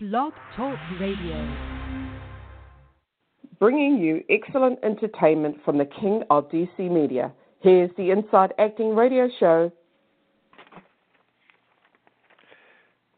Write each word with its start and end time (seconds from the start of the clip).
Blog 0.00 0.32
Talk 0.54 0.78
Radio. 1.00 1.56
Bringing 3.58 3.98
you 3.98 4.22
excellent 4.30 4.78
entertainment 4.84 5.56
from 5.64 5.76
the 5.76 5.86
King 5.86 6.22
of 6.30 6.48
DC 6.50 6.88
Media. 6.88 7.32
Here's 7.62 7.90
the 7.96 8.12
Inside 8.12 8.54
Acting 8.60 8.94
Radio 8.94 9.28
Show. 9.40 9.72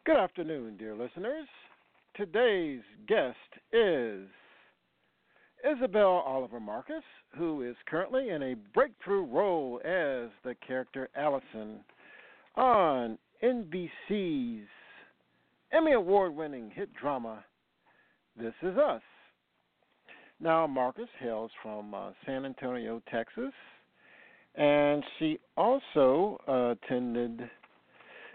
Good 0.06 0.16
afternoon, 0.16 0.78
dear 0.78 0.96
listeners. 0.96 1.46
Today's 2.14 2.80
guest 3.06 3.36
is 3.74 4.26
Isabel 5.70 6.24
Oliver 6.26 6.60
Marcus, 6.60 7.04
who 7.36 7.60
is 7.60 7.76
currently 7.84 8.30
in 8.30 8.42
a 8.42 8.54
breakthrough 8.72 9.26
role 9.26 9.82
as 9.84 10.30
the 10.44 10.54
character 10.66 11.10
Allison 11.14 11.80
on 12.56 13.18
NBC's 13.44 14.66
Emmy 15.72 15.92
Award 15.92 16.34
winning 16.34 16.72
hit 16.74 16.92
drama, 16.94 17.44
This 18.36 18.54
Is 18.60 18.76
Us. 18.76 19.02
Now, 20.40 20.66
Marcus 20.66 21.08
hails 21.20 21.52
from 21.62 21.94
uh, 21.94 22.10
San 22.26 22.44
Antonio, 22.44 23.00
Texas, 23.08 23.52
and 24.56 25.04
she 25.18 25.38
also 25.56 26.38
uh, 26.48 26.70
attended 26.72 27.48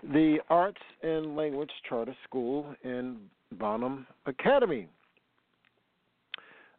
the 0.04 0.38
Arts 0.50 0.80
and 1.04 1.36
Language 1.36 1.72
Charter 1.90 2.16
School 2.24 2.74
in 2.86 3.18
Bonham 3.54 4.08
Academy. 4.28 4.88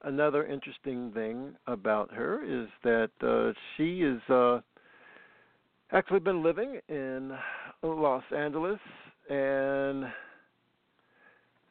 Another 0.04 0.46
interesting 0.46 1.12
thing 1.12 1.54
about 1.66 2.10
her 2.14 2.42
is 2.44 2.68
that 2.82 3.10
uh, 3.20 3.52
she 3.76 4.02
is 4.02 4.20
uh, 4.30 4.60
actually 5.92 6.20
been 6.20 6.42
living 6.42 6.80
in 6.88 7.36
Los 7.82 8.24
Angeles 8.34 8.78
and 9.28 10.06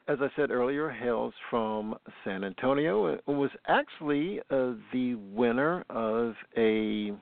as 0.08 0.18
I 0.20 0.28
said 0.36 0.50
earlier, 0.50 0.88
hails 0.88 1.34
from 1.50 1.96
San 2.24 2.44
Antonio. 2.44 3.06
It 3.06 3.26
was 3.26 3.50
actually 3.66 4.40
uh, 4.50 4.72
the 4.92 5.16
winner 5.32 5.84
of 5.90 6.34
a 6.56 7.12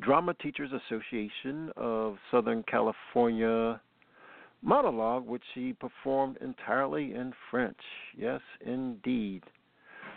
Drama 0.00 0.34
Teachers 0.34 0.70
Association 0.72 1.70
of 1.76 2.16
Southern 2.30 2.62
California 2.64 3.80
monologue, 4.62 5.26
which 5.26 5.42
she 5.54 5.72
performed 5.74 6.38
entirely 6.40 7.14
in 7.14 7.32
French. 7.50 7.78
Yes, 8.16 8.40
indeed. 8.64 9.42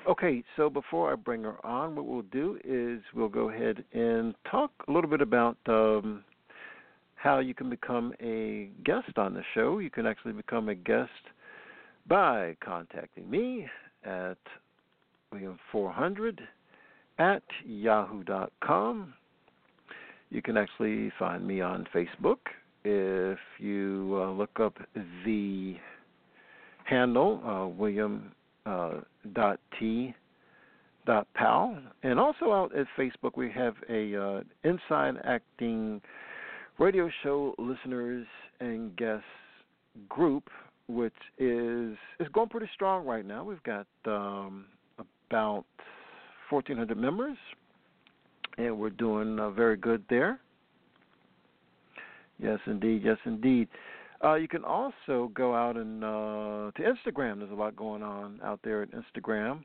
Okay, 0.07 0.43
so 0.55 0.69
before 0.69 1.11
I 1.11 1.15
bring 1.15 1.43
her 1.43 1.63
on, 1.65 1.95
what 1.95 2.05
we'll 2.05 2.21
do 2.21 2.59
is 2.63 3.01
we'll 3.13 3.27
go 3.27 3.49
ahead 3.49 3.83
and 3.93 4.35
talk 4.49 4.71
a 4.87 4.91
little 4.91 5.09
bit 5.09 5.21
about 5.21 5.57
um, 5.67 6.23
how 7.17 7.39
you 7.39 7.53
can 7.53 7.69
become 7.69 8.13
a 8.21 8.69
guest 8.85 9.17
on 9.17 9.33
the 9.33 9.43
show. 9.53 9.79
You 9.79 9.89
can 9.89 10.05
actually 10.05 10.33
become 10.33 10.69
a 10.69 10.75
guest 10.75 11.11
by 12.07 12.55
contacting 12.63 13.29
me 13.29 13.67
at 14.05 14.37
william400 15.33 16.39
at 17.19 17.43
yahoo.com. 17.65 19.13
You 20.29 20.41
can 20.41 20.57
actually 20.57 21.11
find 21.17 21.45
me 21.45 21.61
on 21.61 21.87
Facebook 21.93 22.37
if 22.83 23.39
you 23.59 24.19
uh, 24.21 24.31
look 24.31 24.59
up 24.59 24.77
the 25.25 25.75
handle 26.85 27.41
uh, 27.45 27.67
William 27.67 28.31
uh, 28.65 29.01
T 29.79 30.13
Powell, 31.35 31.77
and 32.03 32.19
also 32.19 32.51
out 32.51 32.75
at 32.75 32.85
Facebook 32.97 33.37
we 33.37 33.49
have 33.51 33.75
a 33.89 34.15
uh, 34.15 34.41
Inside 34.63 35.15
Acting 35.23 36.01
radio 36.79 37.09
show 37.23 37.55
listeners 37.57 38.25
and 38.59 38.95
guests 38.95 39.23
group, 40.07 40.49
which 40.87 41.13
is 41.37 41.95
is 42.19 42.27
going 42.33 42.49
pretty 42.49 42.69
strong 42.73 43.05
right 43.05 43.25
now. 43.25 43.43
We've 43.43 43.63
got 43.63 43.87
um, 44.05 44.65
about 45.29 45.65
1,400 46.49 46.97
members, 46.97 47.37
and 48.57 48.77
we're 48.77 48.89
doing 48.91 49.39
uh, 49.39 49.49
very 49.49 49.77
good 49.77 50.03
there. 50.09 50.39
Yes, 52.39 52.59
indeed. 52.67 53.01
Yes, 53.03 53.17
indeed. 53.25 53.67
Uh, 54.23 54.35
you 54.35 54.47
can 54.47 54.63
also 54.63 55.31
go 55.33 55.55
out 55.55 55.77
and 55.77 56.03
uh, 56.03 56.71
to 56.75 56.81
Instagram. 56.81 57.39
There's 57.39 57.51
a 57.51 57.55
lot 57.55 57.75
going 57.75 58.03
on 58.03 58.39
out 58.43 58.59
there 58.63 58.83
at 58.83 58.89
Instagram, 58.91 59.63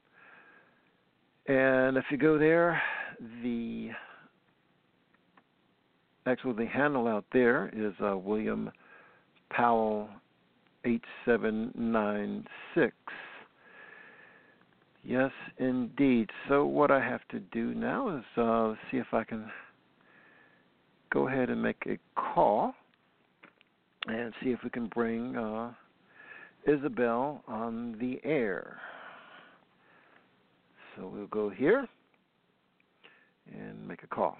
and 1.46 1.96
if 1.96 2.04
you 2.10 2.16
go 2.16 2.38
there, 2.38 2.80
the 3.42 3.90
Actually, 6.26 6.64
the 6.64 6.70
handle 6.70 7.08
out 7.08 7.24
there 7.32 7.70
is 7.74 7.92
uh, 8.04 8.16
William 8.16 8.70
Powell 9.50 10.08
eight 10.84 11.02
seven 11.24 11.72
nine 11.74 12.46
six. 12.74 12.94
Yes, 15.04 15.32
indeed. 15.58 16.30
So 16.48 16.64
what 16.64 16.92
I 16.92 17.00
have 17.00 17.26
to 17.30 17.40
do 17.40 17.74
now 17.74 18.16
is 18.16 18.24
uh, 18.36 18.74
see 18.90 18.98
if 18.98 19.12
I 19.12 19.24
can 19.24 19.50
go 21.12 21.26
ahead 21.26 21.50
and 21.50 21.60
make 21.60 21.82
a 21.86 21.98
call 22.14 22.74
and 24.06 24.32
see 24.42 24.50
if 24.50 24.60
we 24.62 24.70
can 24.70 24.86
bring 24.86 25.36
uh, 25.36 25.72
Isabel 26.66 27.42
on 27.48 27.96
the 27.98 28.20
air. 28.22 28.78
So 30.96 31.10
we'll 31.12 31.26
go 31.26 31.50
here 31.50 31.86
and 33.52 33.88
make 33.88 34.04
a 34.04 34.06
call. 34.06 34.36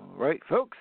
All 0.00 0.16
right, 0.16 0.40
folks. 0.48 0.78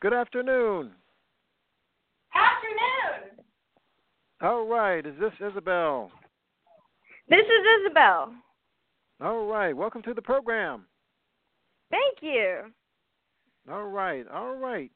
Good 0.00 0.12
afternoon. 0.12 0.92
All 4.42 4.66
right. 4.66 5.04
Is 5.04 5.14
this 5.18 5.32
Isabel? 5.40 6.10
This 7.28 7.40
is 7.40 7.66
Isabel. 7.80 8.34
All 9.20 9.46
right. 9.46 9.74
Welcome 9.74 10.02
to 10.02 10.12
the 10.12 10.20
program. 10.20 10.84
Thank 11.90 12.18
you. 12.20 12.64
All 13.70 13.86
right. 13.86 14.26
All 14.28 14.56
right. 14.56 14.90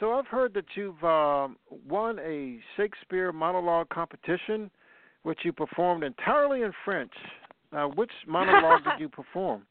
So 0.00 0.14
I've 0.14 0.26
heard 0.26 0.52
that 0.54 0.64
you've 0.74 1.02
um, 1.04 1.56
won 1.88 2.18
a 2.18 2.58
Shakespeare 2.76 3.30
monologue 3.30 3.88
competition, 3.90 4.68
which 5.22 5.38
you 5.44 5.52
performed 5.52 6.02
entirely 6.02 6.62
in 6.62 6.72
French. 6.84 7.12
Uh, 7.72 7.84
which 7.84 8.10
monologue 8.26 8.82
did 8.82 8.98
you 8.98 9.08
perform? 9.08 9.62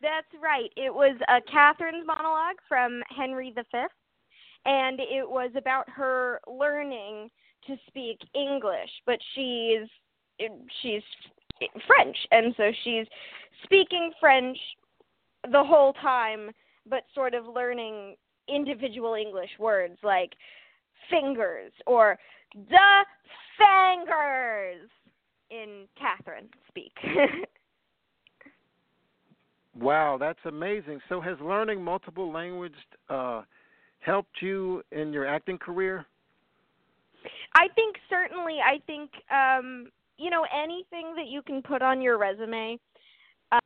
That's 0.00 0.26
right. 0.42 0.70
It 0.76 0.92
was 0.92 1.18
a 1.28 1.42
Catherine's 1.50 2.06
monologue 2.06 2.56
from 2.66 3.02
Henry 3.14 3.52
V, 3.54 3.62
and 4.64 4.98
it 4.98 5.28
was 5.28 5.50
about 5.54 5.84
her 5.90 6.40
learning 6.48 7.28
to 7.70 7.76
speak 7.86 8.18
English, 8.34 8.90
but 9.06 9.18
she's 9.34 9.88
she's 10.82 11.02
French, 11.86 12.16
and 12.30 12.54
so 12.56 12.70
she's 12.84 13.06
speaking 13.64 14.10
French 14.18 14.58
the 15.50 15.62
whole 15.62 15.92
time, 15.94 16.50
but 16.88 17.04
sort 17.14 17.34
of 17.34 17.46
learning 17.46 18.16
individual 18.48 19.14
English 19.14 19.50
words 19.58 19.96
like 20.02 20.32
fingers 21.08 21.72
or 21.86 22.18
the 22.54 23.04
fingers 23.58 24.88
in 25.50 25.86
Catherine 25.98 26.48
speak. 26.68 26.92
wow, 29.78 30.16
that's 30.18 30.38
amazing. 30.44 31.00
So 31.08 31.20
has 31.20 31.36
learning 31.40 31.82
multiple 31.82 32.32
languages 32.32 32.78
uh, 33.08 33.42
helped 34.00 34.40
you 34.40 34.82
in 34.92 35.12
your 35.12 35.26
acting 35.26 35.58
career? 35.58 36.06
I 37.54 37.68
think 37.74 37.96
certainly. 38.08 38.58
I 38.64 38.80
think 38.86 39.10
um, 39.30 39.86
you 40.16 40.30
know 40.30 40.46
anything 40.54 41.14
that 41.16 41.26
you 41.26 41.42
can 41.42 41.62
put 41.62 41.82
on 41.82 42.00
your 42.00 42.18
resume 42.18 42.78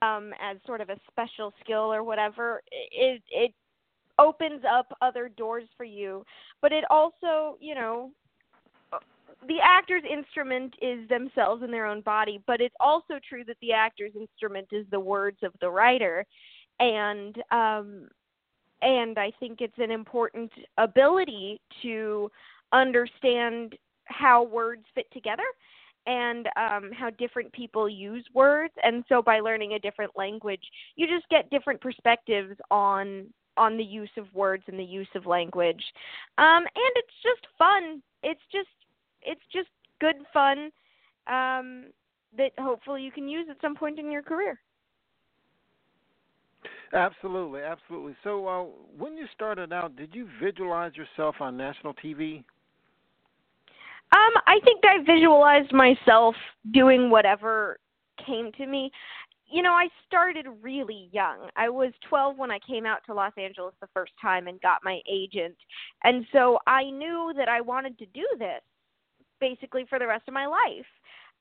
um, 0.02 0.32
as 0.40 0.56
sort 0.66 0.80
of 0.80 0.90
a 0.90 0.96
special 1.10 1.52
skill 1.62 1.92
or 1.92 2.02
whatever. 2.02 2.62
It 2.70 3.22
it 3.30 3.52
opens 4.18 4.62
up 4.70 4.86
other 5.02 5.28
doors 5.28 5.64
for 5.76 5.84
you, 5.84 6.24
but 6.62 6.72
it 6.72 6.84
also 6.90 7.58
you 7.60 7.74
know 7.74 8.10
the 9.46 9.58
actor's 9.62 10.04
instrument 10.10 10.74
is 10.80 11.06
themselves 11.08 11.62
in 11.62 11.70
their 11.70 11.86
own 11.86 12.00
body, 12.00 12.42
but 12.46 12.60
it's 12.60 12.74
also 12.80 13.18
true 13.28 13.44
that 13.44 13.56
the 13.60 13.72
actor's 13.72 14.12
instrument 14.18 14.68
is 14.72 14.86
the 14.90 15.00
words 15.00 15.38
of 15.42 15.52
the 15.60 15.68
writer, 15.68 16.24
and 16.80 17.36
um, 17.50 18.08
and 18.80 19.18
I 19.18 19.32
think 19.40 19.60
it's 19.60 19.78
an 19.78 19.90
important 19.90 20.50
ability 20.78 21.60
to 21.82 22.30
understand 22.74 23.76
how 24.06 24.42
words 24.42 24.84
fit 24.94 25.06
together 25.12 25.44
and 26.06 26.48
um, 26.56 26.90
how 26.92 27.10
different 27.18 27.52
people 27.52 27.88
use 27.88 28.24
words. 28.34 28.74
And 28.82 29.04
so 29.08 29.22
by 29.22 29.40
learning 29.40 29.72
a 29.72 29.78
different 29.78 30.12
language, 30.16 30.62
you 30.96 31.06
just 31.06 31.28
get 31.30 31.50
different 31.50 31.80
perspectives 31.80 32.56
on 32.70 33.26
on 33.56 33.76
the 33.76 33.84
use 33.84 34.10
of 34.16 34.26
words 34.34 34.64
and 34.66 34.76
the 34.76 34.84
use 34.84 35.08
of 35.14 35.26
language. 35.26 35.82
Um, 36.38 36.64
and 36.64 36.92
it's 36.96 37.14
just 37.22 37.46
fun. 37.56 38.02
It's 38.22 38.40
just 38.52 38.68
it's 39.22 39.40
just 39.52 39.68
good 40.00 40.16
fun 40.32 40.70
um, 41.28 41.86
that 42.36 42.50
hopefully 42.58 43.02
you 43.02 43.12
can 43.12 43.28
use 43.28 43.46
at 43.50 43.60
some 43.60 43.76
point 43.76 43.98
in 43.98 44.10
your 44.10 44.22
career. 44.22 44.58
Absolutely, 46.92 47.60
absolutely. 47.60 48.14
So, 48.22 48.46
uh, 48.46 48.64
when 48.96 49.16
you 49.16 49.26
started 49.34 49.72
out, 49.72 49.96
did 49.96 50.14
you 50.14 50.28
visualize 50.40 50.92
yourself 50.94 51.36
on 51.40 51.56
national 51.56 51.94
TV? 51.94 52.44
Um, 54.12 54.32
I 54.46 54.60
think 54.64 54.82
I 54.84 55.02
visualized 55.04 55.72
myself 55.72 56.34
doing 56.72 57.10
whatever 57.10 57.78
came 58.24 58.52
to 58.52 58.66
me. 58.66 58.90
You 59.46 59.62
know, 59.62 59.72
I 59.72 59.88
started 60.06 60.46
really 60.62 61.08
young. 61.12 61.48
I 61.56 61.68
was 61.68 61.92
12 62.08 62.38
when 62.38 62.50
I 62.50 62.58
came 62.66 62.86
out 62.86 63.00
to 63.06 63.14
Los 63.14 63.32
Angeles 63.36 63.74
the 63.80 63.88
first 63.92 64.12
time 64.20 64.46
and 64.46 64.60
got 64.60 64.84
my 64.84 65.00
agent. 65.10 65.56
And 66.02 66.26
so 66.32 66.58
I 66.66 66.84
knew 66.90 67.32
that 67.36 67.48
I 67.48 67.60
wanted 67.60 67.98
to 67.98 68.06
do 68.06 68.26
this 68.38 68.62
basically 69.40 69.84
for 69.88 69.98
the 69.98 70.06
rest 70.06 70.24
of 70.28 70.34
my 70.34 70.46
life. 70.46 70.86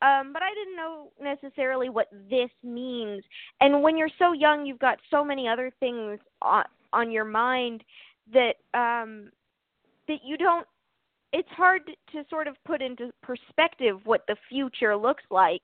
Um, 0.02 0.34
but 0.34 0.42
I 0.42 0.54
didn't 0.54 0.76
know 0.76 1.12
necessarily 1.22 1.90
what 1.90 2.10
this 2.30 2.50
means. 2.62 3.24
And 3.62 3.82
when 3.82 3.98
you're 3.98 4.10
so 4.20 4.34
young, 4.34 4.66
you've 4.66 4.80
got 4.80 5.00
so 5.10 5.24
many 5.24 5.48
other 5.48 5.72
things 5.80 6.20
on 6.42 6.66
on 6.92 7.10
your 7.10 7.26
mind 7.26 7.84
that 8.34 8.56
um, 8.74 9.32
that 10.08 10.20
you 10.26 10.38
don't. 10.38 10.68
It's 11.34 11.50
hard 11.50 11.82
to 12.14 12.24
sort 12.30 12.48
of 12.48 12.56
put 12.66 12.82
into 12.82 13.12
perspective 13.22 13.98
what 14.06 14.22
the 14.28 14.38
future 14.50 14.96
looks 14.96 15.24
like 15.30 15.64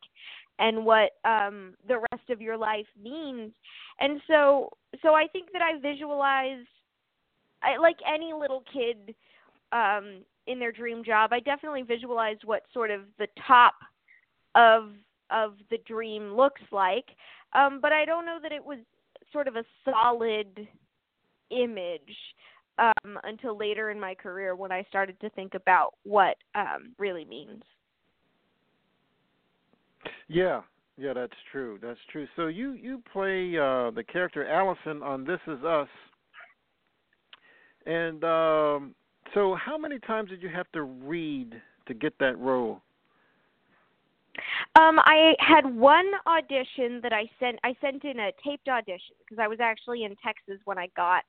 and 0.57 0.85
what 0.85 1.11
um, 1.23 1.75
the 1.87 1.99
rest 2.11 2.29
of 2.29 2.41
your 2.41 2.57
life 2.57 2.87
means. 3.01 3.53
And 3.99 4.19
so, 4.27 4.69
so 5.01 5.13
I 5.13 5.27
think 5.27 5.49
that 5.53 5.61
I 5.61 5.79
visualized, 5.79 6.67
I, 7.63 7.77
like 7.77 7.97
any 8.05 8.33
little 8.33 8.63
kid 8.73 9.15
um, 9.71 10.23
in 10.47 10.59
their 10.59 10.71
dream 10.71 11.03
job, 11.03 11.31
I 11.31 11.39
definitely 11.39 11.83
visualized 11.83 12.41
what 12.43 12.63
sort 12.73 12.91
of 12.91 13.01
the 13.17 13.27
top 13.47 13.75
of 14.55 14.91
of 15.31 15.53
the 15.69 15.77
dream 15.85 16.33
looks 16.35 16.61
like. 16.71 17.05
Um, 17.53 17.79
but 17.81 17.91
I 17.91 18.03
don't 18.03 18.25
know 18.25 18.39
that 18.41 18.51
it 18.51 18.65
was 18.65 18.79
sort 19.31 19.47
of 19.47 19.55
a 19.55 19.63
solid 19.85 20.67
image 21.51 22.15
um, 22.79 23.19
until 23.23 23.57
later 23.57 23.91
in 23.91 23.99
my 23.99 24.15
career 24.15 24.55
when 24.55 24.71
I 24.71 24.83
started 24.89 25.19
to 25.21 25.29
think 25.31 25.53
about 25.53 25.95
what 26.03 26.37
um, 26.55 26.93
really 26.97 27.25
means. 27.25 27.63
Yeah, 30.27 30.61
yeah, 30.97 31.13
that's 31.13 31.33
true. 31.51 31.79
That's 31.81 31.99
true. 32.11 32.27
So 32.35 32.47
you 32.47 32.73
you 32.73 33.01
play 33.11 33.57
uh, 33.57 33.91
the 33.91 34.03
character 34.03 34.47
Allison 34.47 35.01
on 35.03 35.25
This 35.25 35.39
Is 35.47 35.63
Us, 35.63 35.87
and 37.85 38.23
um, 38.23 38.95
so 39.33 39.55
how 39.55 39.77
many 39.77 39.99
times 39.99 40.29
did 40.29 40.41
you 40.41 40.49
have 40.49 40.71
to 40.73 40.83
read 40.83 41.61
to 41.87 41.93
get 41.93 42.13
that 42.19 42.37
role? 42.37 42.81
Um, 44.79 44.99
I 44.99 45.35
had 45.39 45.65
one 45.65 46.09
audition 46.27 47.01
that 47.01 47.11
I 47.11 47.29
sent. 47.39 47.59
I 47.63 47.75
sent 47.81 48.03
in 48.03 48.19
a 48.19 48.31
taped 48.43 48.69
audition 48.69 49.15
because 49.19 49.41
I 49.41 49.47
was 49.47 49.59
actually 49.59 50.03
in 50.03 50.15
Texas 50.23 50.59
when 50.65 50.77
I 50.77 50.87
got 50.95 51.23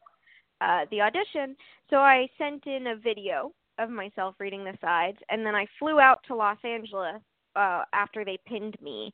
uh, 0.61 0.87
the 0.91 1.01
audition. 1.01 1.57
So 1.89 1.97
I 1.97 2.29
sent 2.39 2.67
in 2.67 2.89
a 2.89 2.97
video 2.97 3.53
of 3.79 3.91
myself 3.91 4.35
reading 4.39 4.65
the 4.65 4.77
sides, 4.81 5.19
and 5.31 5.45
then 5.45 5.55
I 5.55 5.67
flew 5.79 6.01
out 6.01 6.21
to 6.29 6.35
Los 6.35 6.59
Angeles 6.65 7.21
uh, 7.57 7.83
after 7.93 8.25
they 8.25 8.39
pinned 8.47 8.77
me, 8.83 9.12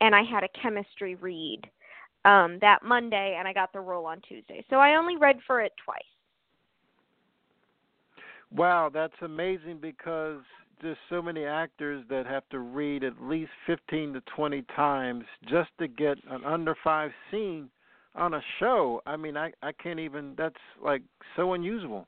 and 0.00 0.14
I 0.14 0.22
had 0.22 0.44
a 0.44 0.48
chemistry 0.60 1.14
read 1.14 1.60
um, 2.24 2.58
that 2.60 2.82
Monday, 2.82 3.36
and 3.38 3.46
I 3.46 3.52
got 3.52 3.72
the 3.72 3.80
role 3.80 4.06
on 4.06 4.20
Tuesday. 4.28 4.64
So 4.68 4.76
I 4.76 4.96
only 4.96 5.16
read 5.16 5.38
for 5.46 5.60
it 5.60 5.72
twice. 5.82 5.98
Wow, 8.52 8.90
that's 8.92 9.14
amazing 9.22 9.78
because 9.80 10.40
there's 10.82 10.96
so 11.08 11.22
many 11.22 11.44
actors 11.44 12.04
that 12.10 12.26
have 12.26 12.48
to 12.50 12.58
read 12.58 13.04
at 13.04 13.22
least 13.22 13.50
15 13.66 14.14
to 14.14 14.22
20 14.34 14.62
times 14.74 15.24
just 15.48 15.70
to 15.78 15.86
get 15.86 16.16
an 16.28 16.44
under 16.44 16.74
5 16.82 17.10
scene 17.30 17.68
on 18.14 18.34
a 18.34 18.40
show. 18.58 19.02
I 19.06 19.16
mean, 19.16 19.36
I 19.36 19.52
I 19.62 19.72
can't 19.72 20.00
even 20.00 20.34
that's 20.36 20.54
like 20.82 21.02
so 21.36 21.54
unusual. 21.54 22.06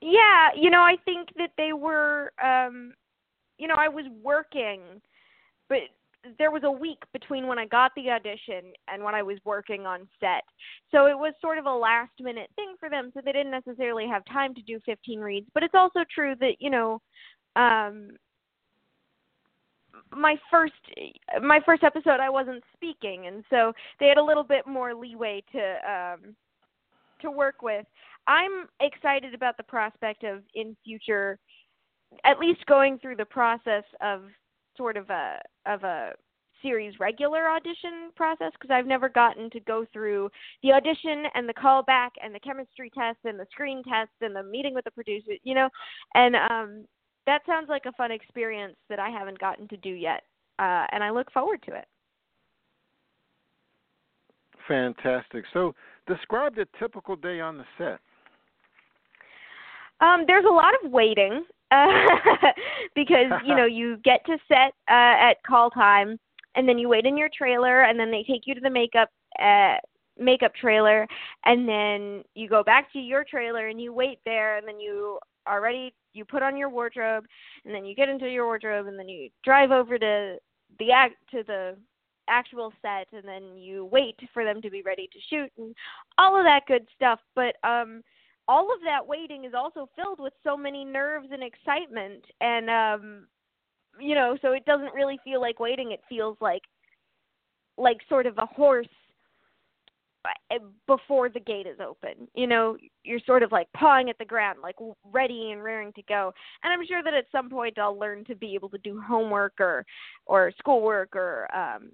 Yeah, 0.00 0.48
you 0.56 0.70
know, 0.70 0.82
I 0.82 0.96
think 1.04 1.28
that 1.36 1.50
they 1.56 1.72
were 1.72 2.32
um 2.42 2.94
you 3.58 3.66
know, 3.66 3.76
I 3.76 3.88
was 3.88 4.04
working 4.22 4.80
but 5.68 5.78
there 6.38 6.50
was 6.50 6.62
a 6.64 6.70
week 6.70 6.98
between 7.12 7.46
when 7.46 7.58
I 7.58 7.66
got 7.66 7.92
the 7.94 8.10
audition 8.10 8.72
and 8.88 9.04
when 9.04 9.14
I 9.14 9.22
was 9.22 9.38
working 9.44 9.86
on 9.86 10.08
set. 10.18 10.42
So 10.90 11.06
it 11.06 11.16
was 11.16 11.32
sort 11.40 11.58
of 11.58 11.66
a 11.66 11.72
last 11.72 12.12
minute 12.20 12.50
thing 12.56 12.74
for 12.80 12.90
them 12.90 13.10
so 13.14 13.20
they 13.24 13.32
didn't 13.32 13.52
necessarily 13.52 14.06
have 14.08 14.24
time 14.24 14.54
to 14.54 14.62
do 14.62 14.80
15 14.84 15.20
reads, 15.20 15.46
but 15.54 15.62
it's 15.62 15.74
also 15.74 16.00
true 16.12 16.34
that, 16.40 16.56
you 16.58 16.70
know, 16.70 17.00
um 17.56 18.10
my 20.14 20.36
first 20.50 20.72
my 21.42 21.60
first 21.64 21.82
episode 21.82 22.20
I 22.20 22.30
wasn't 22.30 22.62
speaking 22.74 23.26
and 23.26 23.44
so 23.50 23.72
they 24.00 24.06
had 24.06 24.18
a 24.18 24.24
little 24.24 24.44
bit 24.44 24.66
more 24.66 24.94
leeway 24.94 25.42
to 25.52 25.90
um 25.90 26.34
to 27.20 27.30
work 27.30 27.62
with. 27.62 27.84
I'm 28.26 28.68
excited 28.80 29.34
about 29.34 29.56
the 29.56 29.62
prospect 29.62 30.24
of 30.24 30.42
in 30.54 30.76
future 30.84 31.38
at 32.24 32.38
least 32.38 32.64
going 32.66 32.98
through 32.98 33.16
the 33.16 33.24
process 33.24 33.84
of 34.00 34.22
sort 34.76 34.96
of 34.96 35.10
a 35.10 35.40
of 35.66 35.84
a 35.84 36.12
series 36.62 36.98
regular 36.98 37.48
audition 37.48 38.10
process 38.16 38.50
because 38.52 38.72
I've 38.72 38.86
never 38.86 39.08
gotten 39.08 39.48
to 39.50 39.60
go 39.60 39.86
through 39.92 40.28
the 40.62 40.72
audition 40.72 41.24
and 41.34 41.48
the 41.48 41.54
callback 41.54 42.10
and 42.22 42.34
the 42.34 42.40
chemistry 42.40 42.90
test 42.90 43.18
and 43.24 43.38
the 43.38 43.46
screen 43.52 43.82
test 43.84 44.10
and 44.20 44.34
the 44.34 44.42
meeting 44.42 44.74
with 44.74 44.84
the 44.84 44.90
producer, 44.90 45.32
you 45.44 45.54
know. 45.54 45.68
And 46.14 46.36
um 46.36 46.84
that 47.28 47.42
sounds 47.46 47.68
like 47.68 47.84
a 47.84 47.92
fun 47.92 48.10
experience 48.10 48.74
that 48.88 48.98
I 48.98 49.10
haven't 49.10 49.38
gotten 49.38 49.68
to 49.68 49.76
do 49.76 49.90
yet, 49.90 50.22
uh, 50.58 50.86
and 50.92 51.04
I 51.04 51.10
look 51.10 51.30
forward 51.30 51.62
to 51.66 51.74
it. 51.74 51.84
Fantastic. 54.66 55.44
So, 55.52 55.74
describe 56.06 56.56
the 56.56 56.66
typical 56.78 57.16
day 57.16 57.40
on 57.40 57.58
the 57.58 57.64
set. 57.76 58.00
Um, 60.00 60.24
there's 60.26 60.46
a 60.46 60.52
lot 60.52 60.72
of 60.82 60.90
waiting 60.90 61.44
uh, 61.70 62.06
because 62.94 63.26
you 63.44 63.54
know 63.54 63.66
you 63.80 63.98
get 64.04 64.24
to 64.24 64.38
set 64.48 64.72
uh, 64.88 65.28
at 65.28 65.34
call 65.46 65.68
time, 65.68 66.18
and 66.54 66.66
then 66.66 66.78
you 66.78 66.88
wait 66.88 67.04
in 67.04 67.18
your 67.18 67.28
trailer, 67.36 67.82
and 67.82 68.00
then 68.00 68.10
they 68.10 68.24
take 68.26 68.46
you 68.46 68.54
to 68.54 68.60
the 68.60 68.70
makeup 68.70 69.10
uh, 69.38 69.76
makeup 70.18 70.54
trailer, 70.54 71.06
and 71.44 71.68
then 71.68 72.22
you 72.34 72.48
go 72.48 72.64
back 72.64 72.90
to 72.94 72.98
your 72.98 73.22
trailer 73.22 73.68
and 73.68 73.80
you 73.82 73.92
wait 73.92 74.18
there, 74.24 74.56
and 74.56 74.66
then 74.66 74.80
you 74.80 75.18
are 75.46 75.60
ready 75.60 75.92
you 76.18 76.24
put 76.24 76.42
on 76.42 76.56
your 76.56 76.68
wardrobe 76.68 77.24
and 77.64 77.74
then 77.74 77.84
you 77.84 77.94
get 77.94 78.08
into 78.08 78.28
your 78.28 78.44
wardrobe 78.44 78.86
and 78.86 78.98
then 78.98 79.08
you 79.08 79.30
drive 79.44 79.70
over 79.70 79.98
to 79.98 80.36
the 80.78 80.92
act 80.92 81.14
to 81.30 81.42
the 81.46 81.76
actual 82.28 82.72
set 82.82 83.06
and 83.12 83.26
then 83.26 83.56
you 83.56 83.86
wait 83.86 84.16
for 84.34 84.44
them 84.44 84.60
to 84.60 84.70
be 84.70 84.82
ready 84.82 85.08
to 85.10 85.18
shoot 85.30 85.50
and 85.56 85.74
all 86.18 86.36
of 86.36 86.44
that 86.44 86.66
good 86.66 86.86
stuff. 86.94 87.20
But 87.34 87.56
um 87.66 88.02
all 88.46 88.72
of 88.72 88.80
that 88.84 89.06
waiting 89.06 89.44
is 89.44 89.52
also 89.54 89.88
filled 89.96 90.20
with 90.20 90.32
so 90.42 90.56
many 90.56 90.84
nerves 90.84 91.28
and 91.30 91.42
excitement 91.42 92.24
and 92.40 92.68
um 92.68 93.26
you 94.00 94.14
know 94.14 94.36
so 94.42 94.52
it 94.52 94.64
doesn't 94.66 94.94
really 94.94 95.18
feel 95.24 95.40
like 95.40 95.60
waiting. 95.60 95.92
It 95.92 96.00
feels 96.08 96.36
like 96.40 96.62
like 97.78 97.98
sort 98.08 98.26
of 98.26 98.36
a 98.38 98.46
horse 98.46 98.86
before 100.86 101.28
the 101.28 101.40
gate 101.40 101.66
is 101.66 101.78
open. 101.80 102.28
You 102.34 102.46
know, 102.46 102.76
you're 103.04 103.20
sort 103.26 103.42
of 103.42 103.52
like 103.52 103.68
pawing 103.76 104.10
at 104.10 104.18
the 104.18 104.24
ground, 104.24 104.58
like 104.62 104.76
ready 105.04 105.50
and 105.52 105.62
rearing 105.62 105.92
to 105.94 106.02
go. 106.02 106.32
And 106.62 106.72
I'm 106.72 106.86
sure 106.86 107.02
that 107.02 107.14
at 107.14 107.26
some 107.32 107.50
point 107.50 107.78
I'll 107.78 107.98
learn 107.98 108.24
to 108.26 108.34
be 108.34 108.54
able 108.54 108.68
to 108.70 108.78
do 108.78 109.00
homework 109.00 109.54
or 109.60 109.84
or 110.26 110.52
schoolwork 110.58 111.14
or 111.14 111.48
um 111.54 111.90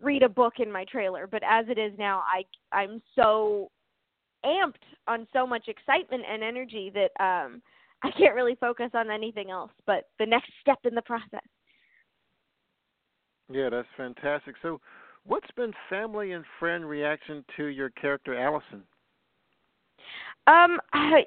read 0.00 0.22
a 0.22 0.28
book 0.28 0.54
in 0.58 0.70
my 0.70 0.84
trailer. 0.84 1.26
But 1.26 1.42
as 1.44 1.66
it 1.68 1.78
is 1.78 1.92
now, 1.98 2.22
I 2.26 2.44
I'm 2.76 3.02
so 3.14 3.70
amped 4.44 4.84
on 5.06 5.26
so 5.32 5.46
much 5.46 5.68
excitement 5.68 6.22
and 6.30 6.42
energy 6.42 6.92
that 6.94 7.22
um 7.22 7.62
I 8.02 8.12
can't 8.12 8.36
really 8.36 8.56
focus 8.60 8.90
on 8.94 9.10
anything 9.10 9.50
else 9.50 9.72
but 9.86 10.04
the 10.18 10.26
next 10.26 10.50
step 10.60 10.78
in 10.84 10.94
the 10.94 11.02
process. 11.02 11.40
Yeah, 13.50 13.70
that's 13.70 13.88
fantastic. 13.96 14.54
So 14.62 14.80
What's 15.24 15.50
been 15.56 15.72
family 15.90 16.32
and 16.32 16.44
friend 16.58 16.88
reaction 16.88 17.44
to 17.56 17.66
your 17.66 17.90
character 17.90 18.38
Allison? 18.38 18.82
Um, 20.46 20.80
I, 20.92 21.26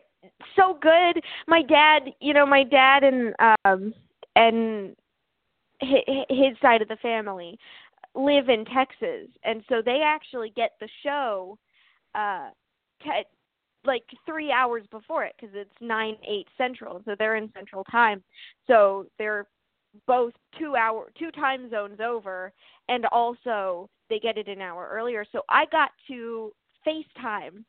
so 0.56 0.78
good. 0.82 1.22
My 1.48 1.62
dad, 1.62 2.12
you 2.20 2.34
know, 2.34 2.46
my 2.46 2.64
dad 2.64 3.04
and 3.04 3.34
um 3.66 3.94
and 4.36 4.96
his 5.80 6.58
side 6.62 6.82
of 6.82 6.88
the 6.88 6.98
family 7.02 7.58
live 8.16 8.50
in 8.50 8.66
Texas, 8.66 9.28
and 9.44 9.64
so 9.70 9.82
they 9.84 10.02
actually 10.04 10.52
get 10.56 10.72
the 10.80 10.90
show 11.04 11.58
uh 12.16 12.50
te- 13.04 13.26
like 13.84 14.04
three 14.26 14.52
hours 14.52 14.84
before 14.92 15.24
it 15.24 15.34
because 15.40 15.56
it's 15.56 15.72
nine 15.82 16.16
eight 16.28 16.48
central, 16.58 17.02
so 17.06 17.16
they're 17.18 17.36
in 17.36 17.52
Central 17.54 17.84
Time. 17.86 18.24
So 18.68 19.08
they're 19.18 19.48
both 20.08 20.34
two 20.58 20.76
hour 20.76 21.12
two 21.18 21.32
time 21.32 21.70
zones 21.70 22.00
over 22.00 22.52
and 22.90 23.06
also 23.08 23.90
they 24.10 24.20
get 24.20 24.38
it 24.38 24.48
an 24.48 24.62
hour 24.62 24.90
earlier. 24.92 25.26
So 25.32 25.42
i 25.50 25.66
got 25.72 25.92
to 26.08 26.52
facetime 26.88 27.64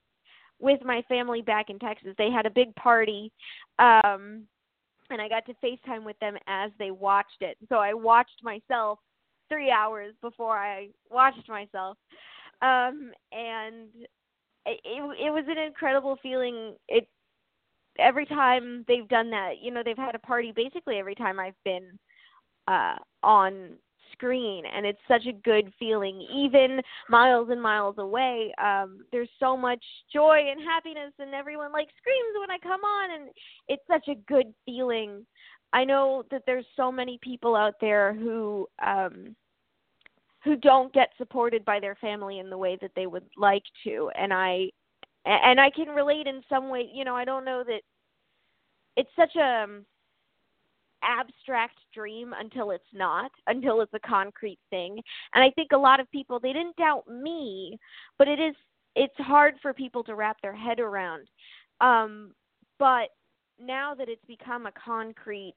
with 0.60 0.80
my 0.84 1.02
family 1.08 1.42
back 1.42 1.70
in 1.70 1.78
texas. 1.78 2.14
They 2.18 2.30
had 2.30 2.46
a 2.46 2.50
big 2.50 2.74
party 2.76 3.32
um 3.78 4.44
and 5.10 5.20
i 5.20 5.28
got 5.28 5.44
to 5.46 5.54
facetime 5.54 6.04
with 6.04 6.18
them 6.20 6.36
as 6.46 6.70
they 6.78 6.90
watched 6.90 7.40
it. 7.40 7.56
So 7.68 7.76
i 7.76 7.92
watched 7.94 8.42
myself 8.42 8.98
three 9.48 9.70
hours 9.70 10.14
before 10.22 10.56
i 10.56 10.88
watched 11.10 11.48
myself. 11.48 11.96
Um 12.62 13.12
and 13.32 13.88
it 14.66 14.80
it 14.84 15.32
was 15.32 15.44
an 15.48 15.58
incredible 15.58 16.18
feeling. 16.22 16.74
It 16.88 17.08
every 17.98 18.26
time 18.26 18.84
they've 18.88 19.08
done 19.08 19.30
that 19.30 19.60
you 19.60 19.70
know 19.70 19.82
they've 19.84 19.96
had 19.96 20.14
a 20.14 20.18
party 20.18 20.52
basically 20.54 20.96
every 20.96 21.14
time 21.14 21.38
i've 21.38 21.54
been 21.64 21.98
uh, 22.68 22.96
on 23.22 23.70
screen 24.12 24.64
and 24.66 24.86
it's 24.86 25.00
such 25.08 25.26
a 25.26 25.32
good 25.32 25.72
feeling 25.78 26.20
even 26.32 26.80
miles 27.08 27.48
and 27.50 27.60
miles 27.60 27.96
away. 27.98 28.52
Um 28.62 29.04
there's 29.10 29.30
so 29.40 29.56
much 29.56 29.82
joy 30.12 30.40
and 30.50 30.60
happiness 30.62 31.12
and 31.18 31.34
everyone 31.34 31.72
like 31.72 31.88
screams 31.98 32.36
when 32.38 32.50
i 32.50 32.58
come 32.58 32.82
on 32.84 33.20
and 33.20 33.30
it's 33.68 33.82
such 33.90 34.08
a 34.08 34.20
good 34.28 34.52
feeling. 34.64 35.26
I 35.72 35.84
know 35.84 36.24
that 36.30 36.42
there's 36.46 36.66
so 36.76 36.92
many 36.92 37.18
people 37.22 37.56
out 37.56 37.74
there 37.80 38.14
who 38.14 38.68
um 38.84 39.34
who 40.44 40.56
don't 40.56 40.92
get 40.92 41.10
supported 41.18 41.64
by 41.64 41.80
their 41.80 41.94
family 41.96 42.38
in 42.38 42.50
the 42.50 42.58
way 42.58 42.76
that 42.80 42.90
they 42.94 43.06
would 43.06 43.24
like 43.36 43.64
to 43.84 44.10
and 44.16 44.32
i 44.32 44.68
and 45.24 45.60
i 45.60 45.70
can 45.70 45.88
relate 45.88 46.26
in 46.26 46.42
some 46.48 46.68
way. 46.68 46.88
You 46.92 47.04
know 47.04 47.16
i 47.16 47.24
don't 47.24 47.44
know 47.44 47.64
that 47.66 47.80
it's 48.96 49.10
such 49.16 49.34
a 49.36 49.64
um, 49.64 49.86
abstract 51.02 51.78
dream 51.94 52.34
until 52.38 52.70
it's 52.70 52.84
not, 52.92 53.30
until 53.46 53.80
it's 53.80 53.94
a 53.94 54.08
concrete 54.08 54.58
thing. 54.70 55.00
And 55.34 55.44
I 55.44 55.50
think 55.50 55.72
a 55.72 55.78
lot 55.78 56.00
of 56.00 56.10
people 56.10 56.38
they 56.40 56.52
didn't 56.52 56.76
doubt 56.76 57.08
me, 57.08 57.78
but 58.18 58.28
it 58.28 58.40
is 58.40 58.54
it's 58.94 59.14
hard 59.18 59.54
for 59.62 59.72
people 59.72 60.04
to 60.04 60.14
wrap 60.14 60.36
their 60.42 60.54
head 60.54 60.80
around. 60.80 61.28
Um 61.80 62.32
but 62.78 63.10
now 63.60 63.94
that 63.94 64.08
it's 64.08 64.24
become 64.26 64.66
a 64.66 64.72
concrete 64.72 65.54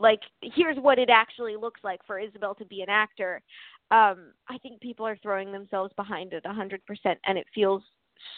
like 0.00 0.20
here's 0.42 0.76
what 0.78 0.98
it 0.98 1.10
actually 1.10 1.56
looks 1.56 1.80
like 1.84 2.00
for 2.06 2.18
Isabel 2.18 2.54
to 2.56 2.64
be 2.64 2.82
an 2.82 2.90
actor. 2.90 3.42
Um 3.90 4.32
I 4.48 4.58
think 4.58 4.80
people 4.80 5.06
are 5.06 5.18
throwing 5.22 5.52
themselves 5.52 5.92
behind 5.96 6.32
it 6.32 6.44
100% 6.44 6.78
and 7.26 7.38
it 7.38 7.46
feels 7.54 7.82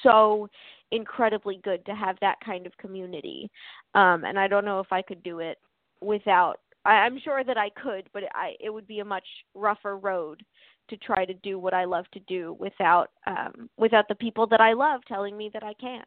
so 0.02 0.48
incredibly 0.90 1.60
good 1.62 1.84
to 1.86 1.94
have 1.94 2.16
that 2.20 2.36
kind 2.44 2.66
of 2.66 2.76
community. 2.78 3.50
Um 3.94 4.24
and 4.24 4.38
I 4.38 4.48
don't 4.48 4.64
know 4.64 4.80
if 4.80 4.92
I 4.92 5.02
could 5.02 5.22
do 5.22 5.40
it 5.40 5.58
without 6.00 6.60
I, 6.84 6.92
I'm 6.92 7.18
sure 7.18 7.44
that 7.44 7.58
I 7.58 7.70
could, 7.70 8.08
but 8.12 8.24
I 8.34 8.54
it 8.60 8.70
would 8.70 8.86
be 8.86 9.00
a 9.00 9.04
much 9.04 9.26
rougher 9.54 9.98
road 9.98 10.42
to 10.88 10.96
try 10.98 11.24
to 11.24 11.34
do 11.34 11.58
what 11.58 11.74
I 11.74 11.84
love 11.84 12.04
to 12.12 12.20
do 12.20 12.56
without 12.58 13.10
um 13.26 13.68
without 13.76 14.08
the 14.08 14.14
people 14.14 14.46
that 14.48 14.60
I 14.60 14.72
love 14.72 15.00
telling 15.08 15.36
me 15.36 15.50
that 15.52 15.64
I 15.64 15.74
can. 15.74 16.04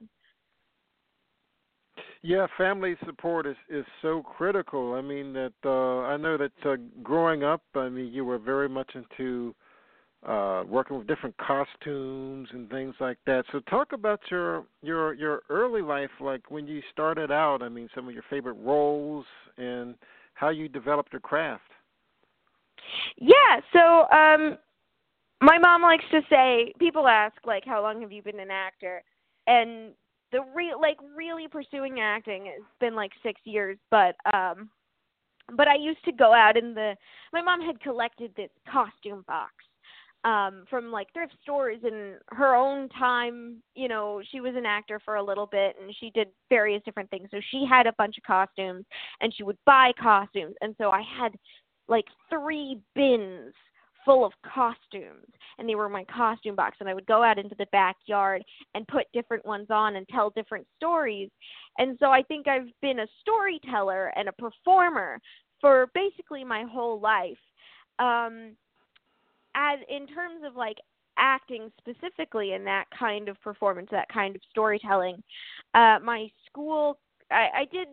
Yeah, 2.22 2.48
family 2.58 2.96
support 3.06 3.46
is 3.46 3.58
is 3.70 3.86
so 4.02 4.24
critical. 4.24 4.94
I 4.94 5.02
mean 5.02 5.34
that 5.34 5.54
uh 5.66 6.02
I 6.02 6.18
know 6.18 6.38
that 6.38 6.52
uh, 6.66 6.78
growing 7.04 7.44
up, 7.44 7.62
I 7.76 7.90
mean 7.90 8.12
you 8.12 8.26
were 8.26 8.40
very 8.40 8.70
much 8.70 8.92
into 8.96 9.54
uh 10.28 10.64
working 10.68 10.98
with 10.98 11.08
different 11.08 11.36
costumes 11.38 12.50
and 12.52 12.70
things 12.70 12.94
like 13.00 13.18
that. 13.26 13.46
So 13.52 13.62
talk 13.62 13.94
about 13.94 14.20
your 14.30 14.66
your 14.82 15.14
your 15.14 15.44
early 15.50 15.82
life 15.82 16.10
like 16.20 16.52
when 16.52 16.68
you 16.68 16.82
started 16.92 17.32
out, 17.32 17.62
I 17.62 17.70
mean 17.70 17.90
some 17.96 18.08
of 18.08 18.14
your 18.14 18.26
favorite 18.30 18.58
roles 18.60 19.26
and 19.58 19.96
how 20.34 20.50
you 20.50 20.68
developed 20.68 21.14
your 21.14 21.22
craft. 21.22 21.64
Yeah, 23.18 23.62
so 23.72 24.10
um 24.12 24.58
my 25.42 25.58
mom 25.58 25.84
likes 25.84 26.04
to 26.12 26.22
say 26.30 26.74
people 26.80 27.08
ask 27.08 27.36
like 27.46 27.64
how 27.66 27.82
long 27.82 28.02
have 28.02 28.12
you 28.12 28.22
been 28.22 28.42
an 28.42 28.52
actor? 28.52 29.02
And 29.48 29.94
the 30.34 30.42
real 30.54 30.82
like 30.82 30.98
really 31.16 31.48
pursuing 31.48 32.02
acting 32.02 32.48
has 32.48 32.64
been 32.82 32.94
like 32.94 33.12
6 33.24 33.40
years, 33.46 33.78
but 33.90 34.16
um 34.34 34.70
but 35.56 35.68
I 35.70 35.76
used 35.76 36.04
to 36.04 36.12
go 36.12 36.34
out 36.34 36.58
in 36.58 36.74
the 36.74 36.98
my 37.32 37.42
mom 37.42 37.62
had 37.62 37.80
collected 37.80 38.34
this 38.36 38.50
costume 38.70 39.24
box 39.26 39.54
um 40.26 40.66
from 40.70 40.92
like 40.92 41.08
thrift 41.14 41.34
stores 41.42 41.80
and 41.84 42.16
her 42.32 42.54
own 42.54 42.90
time 42.90 43.62
you 43.76 43.88
know 43.88 44.22
she 44.32 44.42
was 44.42 44.54
an 44.56 44.66
actor 44.66 45.00
for 45.04 45.16
a 45.16 45.24
little 45.24 45.46
bit 45.46 45.76
and 45.82 45.96
she 46.00 46.10
did 46.12 46.28
various 46.50 46.82
different 46.84 47.10
things 47.10 47.30
so 47.32 47.40
she 47.52 47.66
had 47.70 47.88
a 47.88 47.94
bunch 47.98 48.18
of 48.18 48.24
costumes 48.24 48.86
and 49.22 49.34
she 49.34 49.44
would 49.44 49.58
buy 49.66 49.92
costumes 50.02 50.56
and 50.62 50.76
so 50.78 50.90
i 50.90 51.02
had 51.18 51.32
like 51.88 52.06
three 52.30 52.80
bins 52.96 53.54
full 54.06 54.26
of 54.26 54.32
costumes 54.46 55.28
and 55.58 55.68
they 55.68 55.76
were 55.76 55.90
my 55.90 56.04
costume 56.06 56.56
box 56.56 56.78
and 56.80 56.90
I 56.90 56.94
would 56.94 57.06
go 57.06 57.22
out 57.22 57.38
into 57.38 57.56
the 57.60 57.68
backyard 57.72 58.44
and 58.74 58.88
put 58.88 59.06
different 59.14 59.46
ones 59.46 59.68
on 59.70 59.98
and 59.98 60.08
tell 60.08 60.32
different 60.32 60.66
stories. 60.78 61.30
And 61.78 61.98
so 62.00 62.08
I 62.08 62.24
think 62.24 62.48
I've 62.48 62.70
been 62.82 63.00
a 63.00 63.08
storyteller 63.22 64.12
and 64.16 64.30
a 64.30 64.34
performer 64.34 65.20
for 65.60 65.88
basically 65.94 66.44
my 66.44 66.64
whole 66.64 67.00
life. 67.00 67.38
Um 68.00 68.56
as 69.60 69.80
in 69.90 70.08
terms 70.08 70.42
of 70.46 70.56
like 70.56 70.78
acting 71.18 71.70
specifically 71.78 72.54
in 72.54 72.64
that 72.64 72.86
kind 72.98 73.28
of 73.28 73.40
performance, 73.42 73.90
that 73.92 74.08
kind 74.10 74.36
of 74.36 74.42
storytelling, 74.50 75.22
uh, 75.74 75.98
my 76.04 76.30
school, 76.50 76.98
I, 77.30 77.48
I 77.60 77.66
did 77.72 77.88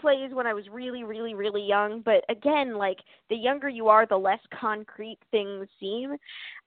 plays 0.00 0.32
when 0.32 0.46
I 0.46 0.52
was 0.52 0.64
really, 0.70 1.04
really, 1.04 1.34
really 1.34 1.62
young, 1.62 2.02
but 2.04 2.24
again, 2.28 2.76
like 2.76 2.98
the 3.30 3.36
younger 3.36 3.68
you 3.68 3.88
are, 3.88 4.06
the 4.06 4.16
less 4.16 4.40
concrete 4.60 5.18
things 5.30 5.68
seem. 5.78 6.16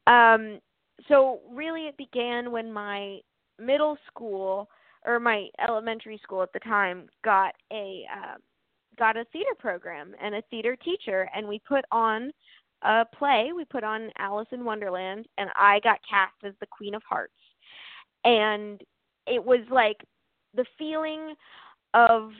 Um, 0.07 0.59
so 1.07 1.41
really, 1.51 1.81
it 1.81 1.97
began 1.97 2.51
when 2.51 2.71
my 2.71 3.19
middle 3.59 3.97
school 4.07 4.69
or 5.05 5.19
my 5.19 5.47
elementary 5.67 6.19
school 6.23 6.41
at 6.41 6.53
the 6.53 6.59
time 6.59 7.07
got 7.23 7.53
a 7.71 8.05
uh, 8.11 8.37
got 8.97 9.17
a 9.17 9.25
theater 9.25 9.53
program 9.59 10.15
and 10.21 10.33
a 10.33 10.41
theater 10.49 10.75
teacher, 10.75 11.29
and 11.35 11.47
we 11.47 11.59
put 11.67 11.85
on 11.91 12.31
a 12.83 13.05
play. 13.17 13.51
We 13.55 13.65
put 13.65 13.83
on 13.83 14.11
Alice 14.17 14.47
in 14.51 14.65
Wonderland, 14.65 15.27
and 15.37 15.49
I 15.55 15.79
got 15.83 15.99
cast 16.09 16.35
as 16.43 16.53
the 16.59 16.67
Queen 16.67 16.95
of 16.95 17.01
Hearts. 17.07 17.33
And 18.23 18.81
it 19.25 19.43
was 19.43 19.61
like 19.71 19.97
the 20.55 20.65
feeling 20.77 21.33
of 21.93 22.31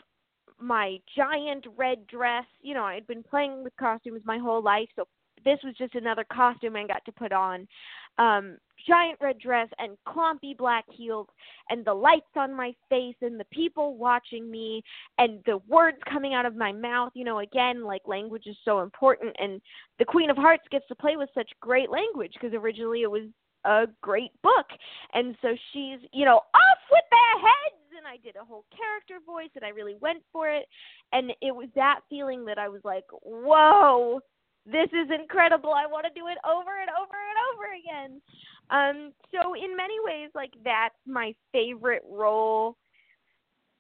my 0.60 0.98
giant 1.16 1.66
red 1.78 2.06
dress. 2.08 2.46
You 2.62 2.74
know, 2.74 2.84
I'd 2.84 3.08
been 3.08 3.24
playing 3.24 3.64
with 3.64 3.76
costumes 3.78 4.22
my 4.26 4.38
whole 4.38 4.62
life, 4.62 4.90
so 4.96 5.08
this 5.46 5.60
was 5.64 5.76
just 5.78 5.96
another 5.96 6.26
costume 6.32 6.76
I 6.76 6.88
got 6.88 7.04
to 7.06 7.12
put 7.12 7.32
on. 7.32 7.68
Um, 8.18 8.58
giant 8.88 9.20
red 9.22 9.38
dress 9.40 9.68
and 9.80 9.98
clumpy 10.08 10.56
black 10.58 10.86
heels 10.90 11.28
and 11.70 11.86
the 11.86 11.94
lights 11.94 12.26
on 12.36 12.54
my 12.54 12.74
face 12.90 13.16
and 13.22 13.40
the 13.40 13.46
people 13.46 13.96
watching 13.96 14.50
me 14.50 14.82
and 15.18 15.42
the 15.46 15.60
words 15.68 15.98
coming 16.12 16.34
out 16.34 16.46
of 16.46 16.56
my 16.56 16.72
mouth. 16.72 17.12
You 17.14 17.26
know 17.26 17.40
again 17.40 17.84
like 17.84 18.02
language 18.06 18.44
is 18.48 18.58
so 18.66 18.82
important 18.82 19.36
and 19.40 19.62
the 20.00 20.06
queen 20.06 20.30
of 20.30 20.38
hearts 20.38 20.64
gets 20.72 20.88
to 20.88 20.96
play 20.96 21.16
with 21.16 21.30
such 21.34 21.50
great 21.62 21.90
language 21.90 22.34
because 22.34 22.54
originally 22.54 23.02
it 23.02 23.12
was 23.12 23.24
a 23.66 23.86
great 24.02 24.32
book. 24.42 24.68
And 25.14 25.36
so 25.42 25.50
she's 25.74 26.00
you 26.14 26.26
know 26.26 26.38
off 26.38 26.82
with 26.92 27.06
their 27.12 27.42
heads! 27.42 27.98
And 27.98 28.08
I 28.08 28.18
did 28.24 28.36
a 28.36 28.46
whole 28.46 28.66
character 28.76 29.24
voice 29.26 29.50
and 29.56 29.66
I 29.66 29.70
really 29.70 29.96
went 30.00 30.24
for 30.32 30.50
it. 30.50 30.66
And 31.14 31.32
it 31.42 31.56
was 31.56 31.68
that 31.76 32.02
feeling 32.10 32.46
that 32.46 32.58
I 32.58 32.68
was 32.70 32.82
like 32.84 33.06
whoa 33.22 34.22
this 34.70 34.90
is 34.92 35.10
incredible. 35.18 35.72
I 35.74 35.86
want 35.86 36.06
to 36.06 36.20
do 36.20 36.28
it 36.28 36.38
over 36.46 36.82
and 36.82 36.90
over 36.90 37.16
and 37.16 37.38
over 37.54 37.68
again. 37.80 38.22
Um, 38.70 39.14
so 39.32 39.54
in 39.54 39.76
many 39.78 39.96
ways, 40.04 40.30
like 40.36 40.52
that's 40.64 40.96
my 41.06 41.34
favorite 41.52 42.04
role 42.10 42.76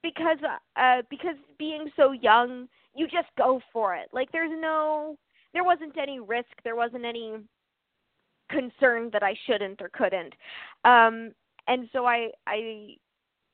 because 0.01 0.38
uh, 0.77 1.01
because 1.10 1.36
being 1.60 1.91
so 1.96 2.13
young, 2.13 2.67
you 2.96 3.06
just 3.08 3.27
go 3.38 3.60
for 3.74 3.96
it. 3.96 4.08
Like 4.13 4.32
there's 4.32 4.51
no, 4.51 5.17
there 5.53 5.65
wasn't 5.65 5.98
any 5.98 6.20
risk. 6.20 6.50
There 6.63 6.75
wasn't 6.75 7.06
any 7.06 7.36
concern 8.50 9.10
that 9.12 9.24
I 9.24 9.36
shouldn't 9.46 9.82
or 9.82 9.89
couldn't. 9.94 10.34
Um, 10.86 11.34
and 11.67 11.89
so 11.91 12.06
I 12.06 12.29
I 12.48 12.96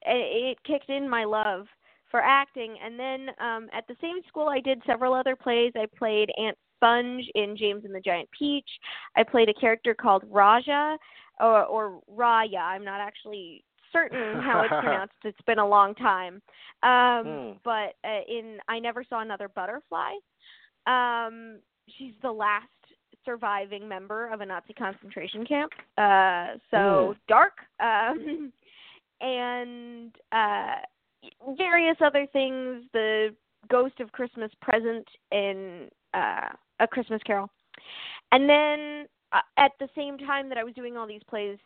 it 0.06 0.58
kicked 0.64 0.90
in 0.90 1.10
my 1.10 1.24
love 1.24 1.66
for 2.12 2.20
acting 2.20 2.76
and 2.84 3.00
then 3.00 3.30
um 3.40 3.70
at 3.74 3.88
the 3.88 3.96
same 4.00 4.18
school 4.28 4.48
I 4.48 4.60
did 4.60 4.82
several 4.86 5.14
other 5.14 5.36
plays. 5.36 5.72
I 5.76 5.88
played 5.98 6.30
Aunt 6.38 6.58
Sponge 6.84 7.24
in 7.36 7.56
James 7.56 7.86
and 7.86 7.96
the 7.96 8.02
Giant 8.02 8.30
Peach. 8.38 8.68
I 9.16 9.24
played 9.24 9.48
a 9.48 9.54
character 9.54 9.94
called 9.94 10.24
Raja 10.30 10.98
or, 11.40 11.64
or 11.64 12.02
Raya. 12.14 12.60
I'm 12.60 12.84
not 12.84 13.00
actually 13.00 13.64
certain 13.94 14.42
how 14.42 14.62
it's 14.64 14.70
pronounced. 14.82 15.14
It's 15.24 15.42
been 15.46 15.60
a 15.60 15.68
long 15.68 15.96
time. 15.96 16.42
Um, 16.84 17.26
hmm. 17.26 17.52
But 17.64 17.96
uh, 18.04 18.22
in 18.28 18.58
I 18.68 18.80
Never 18.80 19.06
Saw 19.10 19.22
Another 19.22 19.48
Butterfly, 19.48 20.12
um, 20.86 21.60
she's 21.98 22.14
the 22.22 22.32
last 22.32 22.68
surviving 23.24 23.88
member 23.88 24.28
of 24.34 24.42
a 24.42 24.46
Nazi 24.46 24.74
concentration 24.74 25.46
camp. 25.46 25.72
Uh, 25.98 26.58
so 26.70 27.16
dark. 27.30 27.54
Um, 27.80 28.52
and 29.22 30.12
uh, 30.34 30.82
various 31.58 31.96
other 32.04 32.28
things. 32.34 32.84
The 32.92 33.30
Ghost 33.70 34.02
of 34.02 34.12
Christmas 34.12 34.52
Present 34.62 35.08
in 35.32 35.88
uh, 36.14 36.50
A 36.84 36.88
Christmas 36.88 37.22
Carol. 37.26 37.50
And 38.32 38.50
then 38.50 39.08
uh, 39.32 39.42
at 39.58 39.72
the 39.80 39.88
same 39.96 40.18
time 40.18 40.50
that 40.50 40.58
I 40.58 40.64
was 40.64 40.74
doing 40.74 40.98
all 40.98 41.08
these 41.08 41.24
plays 41.30 41.58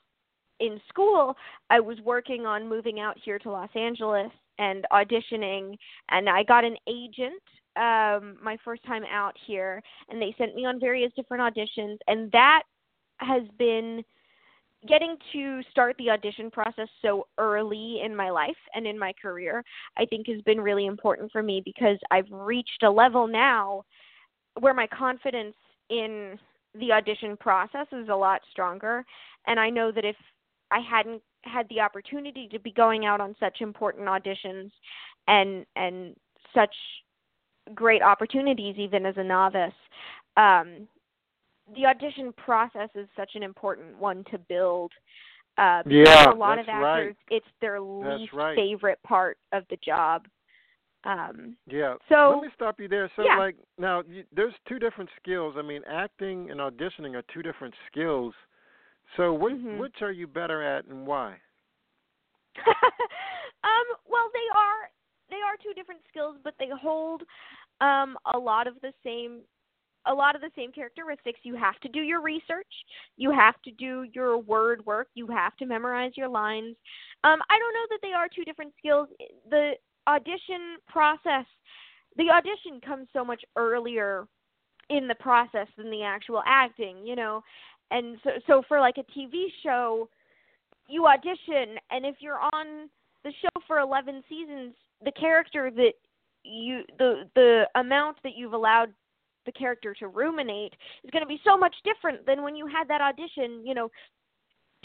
in 0.59 0.79
school, 0.87 1.35
I 1.69 1.79
was 1.79 1.97
working 2.05 2.45
on 2.45 2.69
moving 2.69 2.99
out 2.99 3.17
here 3.23 3.39
to 3.39 3.51
Los 3.51 3.69
Angeles 3.75 4.31
and 4.59 4.85
auditioning 4.91 5.75
and 6.09 6.29
I 6.29 6.43
got 6.43 6.63
an 6.63 6.75
agent 6.87 7.41
um 7.75 8.37
my 8.41 8.57
first 8.65 8.83
time 8.85 9.03
out 9.11 9.35
here 9.45 9.81
and 10.09 10.19
they 10.21 10.33
sent 10.37 10.55
me 10.55 10.65
on 10.65 10.79
various 10.79 11.11
different 11.15 11.43
auditions 11.43 11.97
and 12.07 12.31
that 12.31 12.63
has 13.19 13.43
been 13.59 14.03
getting 14.87 15.15
to 15.33 15.61
start 15.69 15.95
the 15.99 16.09
audition 16.09 16.49
process 16.49 16.87
so 17.03 17.27
early 17.37 18.01
in 18.03 18.15
my 18.15 18.29
life 18.29 18.57
and 18.73 18.87
in 18.87 18.97
my 18.97 19.13
career 19.21 19.63
I 19.95 20.05
think 20.05 20.27
has 20.27 20.41
been 20.41 20.59
really 20.59 20.87
important 20.87 21.31
for 21.31 21.43
me 21.43 21.61
because 21.63 21.99
I've 22.09 22.31
reached 22.31 22.81
a 22.83 22.89
level 22.89 23.27
now 23.27 23.83
where 24.59 24.73
my 24.73 24.87
confidence 24.87 25.55
in 25.89 26.37
the 26.79 26.91
audition 26.91 27.37
process 27.37 27.87
is 27.91 28.09
a 28.09 28.15
lot 28.15 28.41
stronger 28.51 29.05
and 29.47 29.59
I 29.59 29.69
know 29.69 29.91
that 29.91 30.05
if 30.05 30.15
I 30.71 30.79
hadn't 30.79 31.21
had 31.43 31.67
the 31.69 31.79
opportunity 31.79 32.47
to 32.51 32.59
be 32.59 32.71
going 32.71 33.05
out 33.05 33.21
on 33.21 33.35
such 33.39 33.61
important 33.61 34.07
auditions 34.07 34.71
and 35.27 35.65
and 35.75 36.15
such 36.53 36.73
great 37.73 38.01
opportunities 38.01 38.75
even 38.77 39.05
as 39.05 39.15
a 39.17 39.23
novice 39.23 39.73
um 40.35 40.87
the 41.75 41.85
audition 41.85 42.33
process 42.33 42.89
is 42.95 43.07
such 43.15 43.31
an 43.35 43.43
important 43.43 43.97
one 43.97 44.23
to 44.31 44.37
build 44.37 44.91
uh 45.57 45.83
yeah, 45.85 46.31
a 46.31 46.35
lot 46.35 46.59
of 46.59 46.67
actors 46.69 47.15
right. 47.29 47.37
it's 47.37 47.47
their 47.61 47.79
least 47.79 48.33
right. 48.33 48.55
favorite 48.55 48.99
part 49.03 49.37
of 49.51 49.63
the 49.69 49.77
job 49.85 50.25
um 51.07 51.55
Yeah. 51.65 51.95
So- 52.09 52.31
let 52.31 52.41
me 52.43 52.49
stop 52.53 52.79
you 52.79 52.87
there. 52.87 53.09
So, 53.15 53.23
Yeah. 53.23 53.37
like, 53.37 53.55
now 53.77 54.03
you, 54.07 54.25
there's 54.31 54.53
two 54.67 54.77
different 54.77 55.09
skills. 55.15 55.55
I 55.57 55.61
mean, 55.61 55.83
acting 55.85 56.51
and 56.51 56.59
auditioning 56.59 57.15
are 57.15 57.23
two 57.33 57.41
different 57.41 57.73
skills. 57.87 58.35
So, 59.15 59.33
which 59.33 59.55
Mhm. 59.55 59.79
which 59.79 60.01
are 60.01 60.11
you 60.11 60.27
better 60.27 60.61
at, 60.61 60.85
and 60.85 61.07
why? 61.07 61.39
um, 63.63 63.85
well, 64.05 64.29
they 64.33 64.47
are 64.53 64.91
they 65.29 65.41
are 65.41 65.57
two 65.57 65.73
different 65.73 66.01
skills, 66.09 66.37
but 66.43 66.53
they 66.59 66.69
hold 66.69 67.23
um, 67.79 68.17
a 68.25 68.37
lot 68.37 68.67
of 68.67 68.79
the 68.81 68.93
same 69.03 69.43
a 70.05 70.13
lot 70.13 70.35
of 70.35 70.41
the 70.41 70.51
same 70.55 70.71
characteristics. 70.71 71.39
You 71.43 71.55
have 71.55 71.79
to 71.81 71.89
do 71.89 72.01
your 72.01 72.21
research. 72.21 72.85
You 73.17 73.31
have 73.31 73.61
to 73.63 73.71
do 73.71 74.05
your 74.13 74.37
word 74.37 74.85
work. 74.85 75.09
You 75.15 75.27
have 75.27 75.55
to 75.57 75.65
memorize 75.65 76.13
your 76.15 76.29
lines. 76.29 76.75
Um, 77.23 77.41
I 77.49 77.59
don't 77.59 77.73
know 77.73 77.87
that 77.89 77.99
they 78.01 78.13
are 78.13 78.27
two 78.33 78.45
different 78.45 78.73
skills. 78.77 79.09
The 79.49 79.73
audition 80.07 80.77
process, 80.87 81.45
the 82.17 82.29
audition 82.29 82.81
comes 82.85 83.07
so 83.13 83.23
much 83.23 83.43
earlier 83.55 84.27
in 84.89 85.07
the 85.07 85.15
process 85.15 85.67
than 85.77 85.91
the 85.91 86.03
actual 86.03 86.41
acting, 86.45 87.05
you 87.05 87.15
know. 87.15 87.43
And 87.91 88.17
so 88.23 88.29
so 88.47 88.63
for 88.67 88.79
like 88.79 88.97
a 88.97 89.19
TV 89.19 89.45
show, 89.63 90.09
you 90.87 91.05
audition 91.05 91.77
and 91.91 92.05
if 92.05 92.15
you're 92.19 92.39
on 92.39 92.89
the 93.23 93.31
show 93.41 93.61
for 93.67 93.79
11 93.79 94.23
seasons 94.29 94.73
the 95.03 95.11
character 95.11 95.69
that 95.69 95.93
you 96.43 96.81
the 96.97 97.29
the 97.35 97.65
amount 97.75 98.17
that 98.23 98.35
you've 98.35 98.53
allowed 98.53 98.89
the 99.45 99.51
character 99.51 99.93
to 99.93 100.07
ruminate 100.07 100.73
is 101.03 101.11
going 101.11 101.23
to 101.23 101.27
be 101.27 101.39
so 101.43 101.57
much 101.57 101.75
different 101.83 102.25
than 102.25 102.41
when 102.41 102.55
you 102.55 102.67
had 102.67 102.87
that 102.87 103.01
audition 103.01 103.65
you 103.65 103.73
know 103.73 103.89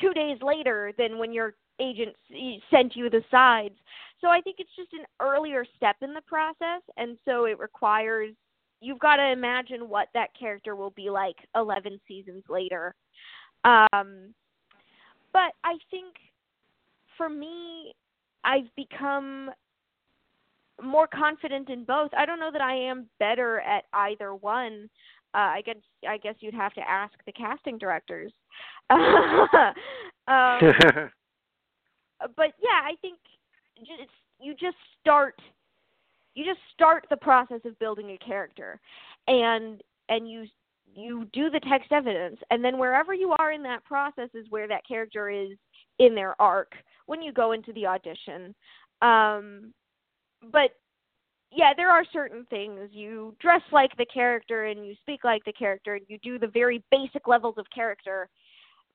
2 0.01 0.13
days 0.13 0.39
later 0.43 0.93
than 0.99 1.19
when 1.19 1.33
your 1.33 1.55
agent 1.81 2.15
sent 2.71 2.97
you 2.97 3.09
the 3.09 3.23
sides 3.31 3.77
so 4.23 4.29
i 4.29 4.41
think 4.41 4.57
it's 4.59 4.75
just 4.75 4.93
an 4.95 5.05
earlier 5.21 5.67
step 5.77 5.97
in 6.01 6.15
the 6.15 6.23
process 6.23 6.81
and 6.97 7.19
so 7.27 7.45
it 7.45 7.59
requires 7.59 8.31
you've 8.81 8.99
got 8.99 9.17
to 9.17 9.31
imagine 9.31 9.89
what 9.89 10.09
that 10.15 10.29
character 10.39 10.75
will 10.75 10.93
be 10.97 11.11
like 11.11 11.37
11 11.55 12.01
seasons 12.09 12.43
later 12.49 12.95
um 13.65 14.33
but 15.33 15.53
I 15.65 15.79
think 15.91 16.15
for 17.17 17.29
me, 17.29 17.95
I've 18.45 18.75
become 18.77 19.51
more 20.83 21.07
confident 21.07 21.71
in 21.71 21.85
both. 21.85 22.11
I 22.17 22.27
don't 22.27 22.41
know 22.41 22.51
that 22.53 22.61
I 22.61 22.75
am 22.75 23.09
better 23.19 23.61
at 23.61 23.85
either 23.93 24.35
one. 24.35 24.89
Uh, 25.35 25.39
I 25.57 25.63
guess 25.65 25.77
I 26.07 26.19
guess 26.19 26.35
you'd 26.41 26.55
have 26.55 26.75
to 26.75 26.83
ask 26.89 27.15
the 27.25 27.33
casting 27.33 27.79
directors. 27.79 28.33
um, 28.91 28.99
but 32.37 32.53
yeah, 32.61 32.83
I 32.85 32.97
think 33.01 33.19
you 34.41 34.55
just 34.55 34.77
start 35.01 35.35
you 36.35 36.45
just 36.45 36.61
start 36.73 37.07
the 37.11 37.17
process 37.17 37.61
of 37.65 37.79
building 37.79 38.11
a 38.11 38.25
character, 38.25 38.81
and 39.29 39.83
and 40.09 40.31
you 40.31 40.47
you 40.95 41.27
do 41.33 41.51
the 41.51 41.61
text 41.61 41.91
evidence. 41.93 42.39
And 42.51 42.65
then 42.65 42.79
wherever 42.79 43.15
you 43.15 43.35
are 43.39 43.53
in 43.53 43.63
that 43.63 43.85
process 43.85 44.29
is 44.35 44.47
where 44.51 44.69
that 44.69 44.87
character 44.87 45.31
is 45.31 45.57
in 45.99 46.15
their 46.15 46.41
arc 46.41 46.73
when 47.07 47.23
you 47.23 47.33
go 47.33 47.53
into 47.53 47.73
the 47.73 47.87
audition. 47.87 48.55
Um 49.01 49.73
but 50.51 50.73
yeah 51.51 51.73
there 51.77 51.91
are 51.91 52.05
certain 52.13 52.47
things. 52.51 52.91
You 52.93 53.35
dress 53.41 53.63
like 53.73 53.97
the 53.97 54.07
character 54.07 54.67
and 54.67 54.87
you 54.87 54.95
speak 55.01 55.25
like 55.25 55.45
the 55.45 55.53
character 55.53 55.95
and 55.95 56.05
you 56.09 56.19
do 56.23 56.39
the 56.39 56.49
very 56.49 56.83
basic 56.91 57.27
levels 57.27 57.55
of 57.59 57.67
character 57.75 58.29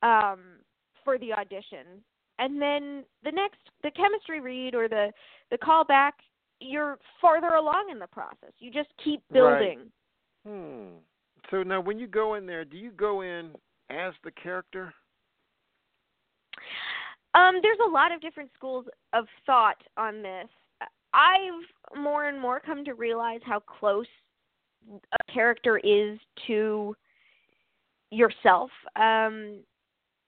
um 0.04 0.60
for 1.04 1.18
the 1.18 1.34
audition 1.34 2.04
and 2.40 2.62
then 2.62 3.04
the 3.24 3.32
next 3.32 3.60
the 3.84 3.92
chemistry 3.92 4.40
read 4.40 4.76
or 4.76 4.88
the 4.88 5.12
the 5.52 5.58
callback 5.58 6.12
you're 6.60 6.98
farther 7.22 7.56
along 7.56 7.90
in 7.92 8.00
the 8.00 8.08
process 8.08 8.52
you 8.60 8.72
just 8.72 8.90
keep 9.04 9.22
Right. 9.30 9.60
building 9.60 9.92
Hmm. 10.48 10.98
So 11.52 11.64
now, 11.64 11.82
when 11.82 12.00
you 12.00 12.08
go 12.08 12.36
in 12.36 12.46
there, 12.46 12.66
do 12.66 12.78
you 12.78 12.92
go 12.92 13.22
in 13.22 13.52
as 13.90 14.14
the 14.24 14.32
character? 14.32 14.94
Um, 17.34 17.60
there's 17.62 17.78
a 17.86 17.90
lot 17.90 18.12
of 18.12 18.22
different 18.22 18.50
schools 18.56 18.86
of 19.14 19.26
thought 19.46 19.82
on 19.98 20.22
this. 20.22 20.48
I've 21.14 21.98
more 22.02 22.26
and 22.26 22.40
more 22.40 22.60
come 22.60 22.84
to 22.86 22.94
realize 22.94 23.42
how 23.46 23.60
close 23.60 24.08
a 24.92 25.32
character 25.32 25.78
is 25.78 26.18
to 26.48 26.96
yourself. 28.12 28.72
Um, 28.96 29.60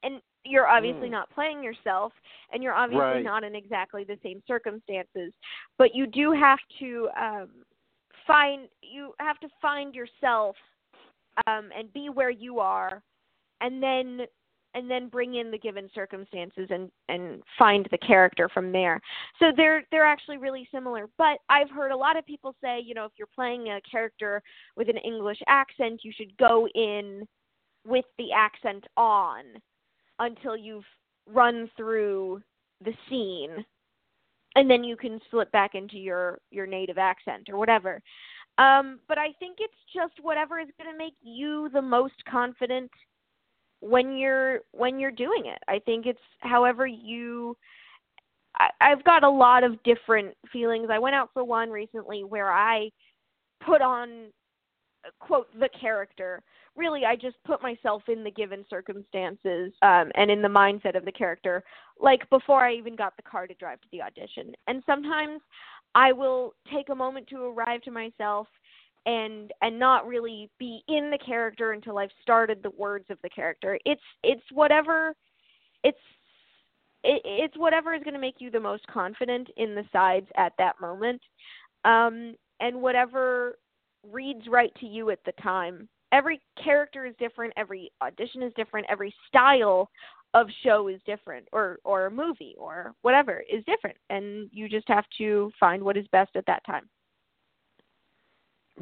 and 0.03 0.21
you're 0.45 0.67
obviously 0.67 1.07
Mm. 1.07 1.11
not 1.11 1.29
playing 1.31 1.63
yourself, 1.63 2.13
and 2.51 2.63
you're 2.63 2.73
obviously 2.73 3.03
Right. 3.03 3.23
not 3.23 3.43
in 3.43 3.55
exactly 3.55 4.03
the 4.03 4.17
same 4.17 4.41
circumstances. 4.47 5.33
But 5.77 5.93
you 5.95 6.07
do 6.07 6.31
have 6.31 6.59
to 6.79 7.09
um, 7.15 7.65
find 8.25 8.69
you 8.81 9.13
have 9.19 9.39
to 9.39 9.49
find 9.61 9.93
yourself 9.93 10.55
um, 11.47 11.71
and 11.75 11.91
be 11.93 12.09
where 12.09 12.29
you 12.29 12.59
are, 12.59 13.03
and 13.61 13.81
then 13.81 14.27
and 14.75 14.89
then 14.89 15.09
bring 15.09 15.35
in 15.35 15.49
the 15.49 15.57
given 15.57 15.89
circumstances 15.93 16.67
and 16.69 16.91
and 17.09 17.43
find 17.57 17.87
the 17.91 17.97
character 17.97 18.47
from 18.49 18.71
there. 18.71 19.01
So 19.39 19.51
they're 19.55 19.83
they're 19.91 20.05
actually 20.05 20.37
really 20.37 20.67
similar. 20.71 21.09
But 21.17 21.39
I've 21.49 21.69
heard 21.69 21.91
a 21.91 21.97
lot 21.97 22.17
of 22.17 22.25
people 22.25 22.55
say, 22.61 22.79
you 22.79 22.93
know, 22.93 23.05
if 23.05 23.11
you're 23.17 23.27
playing 23.27 23.69
a 23.69 23.81
character 23.89 24.41
with 24.75 24.89
an 24.89 24.97
English 24.97 25.41
accent, 25.47 26.01
you 26.03 26.11
should 26.15 26.35
go 26.37 26.67
in 26.75 27.27
with 27.85 28.05
the 28.17 28.31
accent 28.31 28.85
on 28.95 29.43
until 30.19 30.55
you've 30.55 30.85
run 31.27 31.69
through 31.77 32.41
the 32.83 32.93
scene 33.09 33.65
and 34.55 34.69
then 34.69 34.83
you 34.83 34.95
can 34.95 35.19
slip 35.29 35.51
back 35.51 35.75
into 35.75 35.97
your 35.97 36.39
your 36.51 36.65
native 36.65 36.97
accent 36.97 37.49
or 37.49 37.57
whatever. 37.57 38.01
Um, 38.57 38.99
but 39.07 39.17
I 39.17 39.31
think 39.39 39.57
it's 39.59 39.73
just 39.93 40.13
whatever 40.21 40.59
is 40.59 40.67
going 40.77 40.91
to 40.91 40.97
make 40.97 41.13
you 41.21 41.69
the 41.71 41.81
most 41.81 42.15
confident 42.29 42.91
when 43.79 44.17
you're 44.17 44.59
when 44.71 44.99
you're 44.99 45.11
doing 45.11 45.43
it. 45.45 45.59
I 45.67 45.79
think 45.79 46.05
it's 46.05 46.19
however 46.39 46.85
you. 46.85 47.55
I, 48.57 48.69
I've 48.81 49.03
got 49.03 49.23
a 49.23 49.29
lot 49.29 49.63
of 49.63 49.81
different 49.83 50.35
feelings. 50.51 50.89
I 50.91 50.99
went 50.99 51.15
out 51.15 51.29
for 51.33 51.43
one 51.43 51.69
recently 51.69 52.23
where 52.23 52.51
I 52.51 52.89
put 53.65 53.81
on 53.81 54.31
quote 55.19 55.47
the 55.59 55.69
character. 55.79 56.41
Really, 56.79 57.03
I 57.03 57.17
just 57.17 57.35
put 57.45 57.61
myself 57.61 58.03
in 58.07 58.23
the 58.23 58.31
given 58.31 58.63
circumstances 58.69 59.73
um, 59.81 60.13
and 60.15 60.31
in 60.31 60.41
the 60.41 60.47
mindset 60.47 60.95
of 60.95 61.03
the 61.03 61.11
character, 61.11 61.61
like 61.99 62.21
before 62.29 62.63
I 62.63 62.73
even 62.73 62.95
got 62.95 63.17
the 63.17 63.23
car 63.23 63.47
to 63.47 63.53
drive 63.55 63.81
to 63.81 63.87
the 63.91 64.01
audition. 64.01 64.53
And 64.65 64.81
sometimes 64.85 65.41
I 65.93 66.13
will 66.13 66.53
take 66.73 66.87
a 66.87 66.95
moment 66.95 67.27
to 67.27 67.43
arrive 67.43 67.81
to 67.81 67.91
myself 67.91 68.47
and 69.05 69.51
and 69.61 69.77
not 69.77 70.07
really 70.07 70.49
be 70.57 70.81
in 70.87 71.11
the 71.11 71.17
character 71.17 71.73
until 71.73 71.97
I've 71.97 72.11
started 72.21 72.63
the 72.63 72.71
words 72.71 73.07
of 73.09 73.17
the 73.23 73.29
character. 73.29 73.77
It's 73.83 74.01
it's 74.23 74.43
whatever 74.53 75.13
it's 75.83 75.97
it, 77.03 77.21
it's 77.25 77.57
whatever 77.57 77.93
is 77.93 78.03
going 78.03 78.13
to 78.13 78.21
make 78.21 78.35
you 78.39 78.51
the 78.51 78.59
most 78.59 78.87
confident 78.87 79.49
in 79.57 79.75
the 79.75 79.83
sides 79.91 80.27
at 80.37 80.53
that 80.57 80.79
moment. 80.79 81.21
Um 81.83 82.35
and 82.61 82.81
whatever 82.81 83.57
reads 84.09 84.47
right 84.47 84.71
to 84.79 84.85
you 84.85 85.09
at 85.09 85.19
the 85.25 85.33
time. 85.41 85.89
Every 86.11 86.41
character 86.63 87.05
is 87.05 87.13
different, 87.19 87.53
every 87.57 87.91
audition 88.01 88.41
is 88.43 88.53
different, 88.55 88.87
every 88.89 89.13
style 89.27 89.89
of 90.33 90.47
show 90.63 90.87
is 90.87 90.99
different 91.05 91.47
or 91.51 91.79
or 91.83 92.05
a 92.05 92.11
movie 92.11 92.55
or 92.57 92.93
whatever 93.01 93.43
is 93.51 93.63
different 93.65 93.97
and 94.11 94.47
you 94.51 94.69
just 94.69 94.87
have 94.87 95.05
to 95.17 95.51
find 95.59 95.81
what 95.81 95.97
is 95.97 96.05
best 96.11 96.29
at 96.35 96.45
that 96.45 96.63
time. 96.65 96.87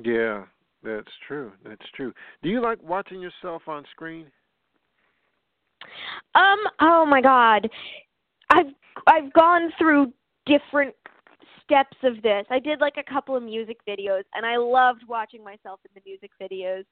Yeah, 0.03 0.43
That's 0.83 1.11
true. 1.27 1.51
That's 1.65 1.89
true. 1.95 2.13
Do 2.43 2.49
you 2.49 2.61
like 2.61 2.81
watching 2.83 3.19
yourself 3.19 3.63
on 3.67 3.83
screen? 3.91 4.27
Um. 6.35 6.57
Oh 6.81 7.05
my 7.05 7.21
God, 7.21 7.69
I've 8.49 8.73
I've 9.07 9.31
gone 9.33 9.71
through 9.77 10.13
different 10.45 10.95
steps 11.67 11.97
of 12.03 12.21
this. 12.21 12.45
I 12.49 12.59
did 12.59 12.79
like 12.79 12.95
a 12.97 13.11
couple 13.11 13.35
of 13.35 13.43
music 13.43 13.77
videos, 13.87 14.23
and 14.33 14.45
I 14.45 14.57
loved 14.57 15.03
watching 15.07 15.43
myself 15.43 15.79
in 15.85 15.91
the 15.93 16.01
music 16.05 16.31
videos. 16.41 16.85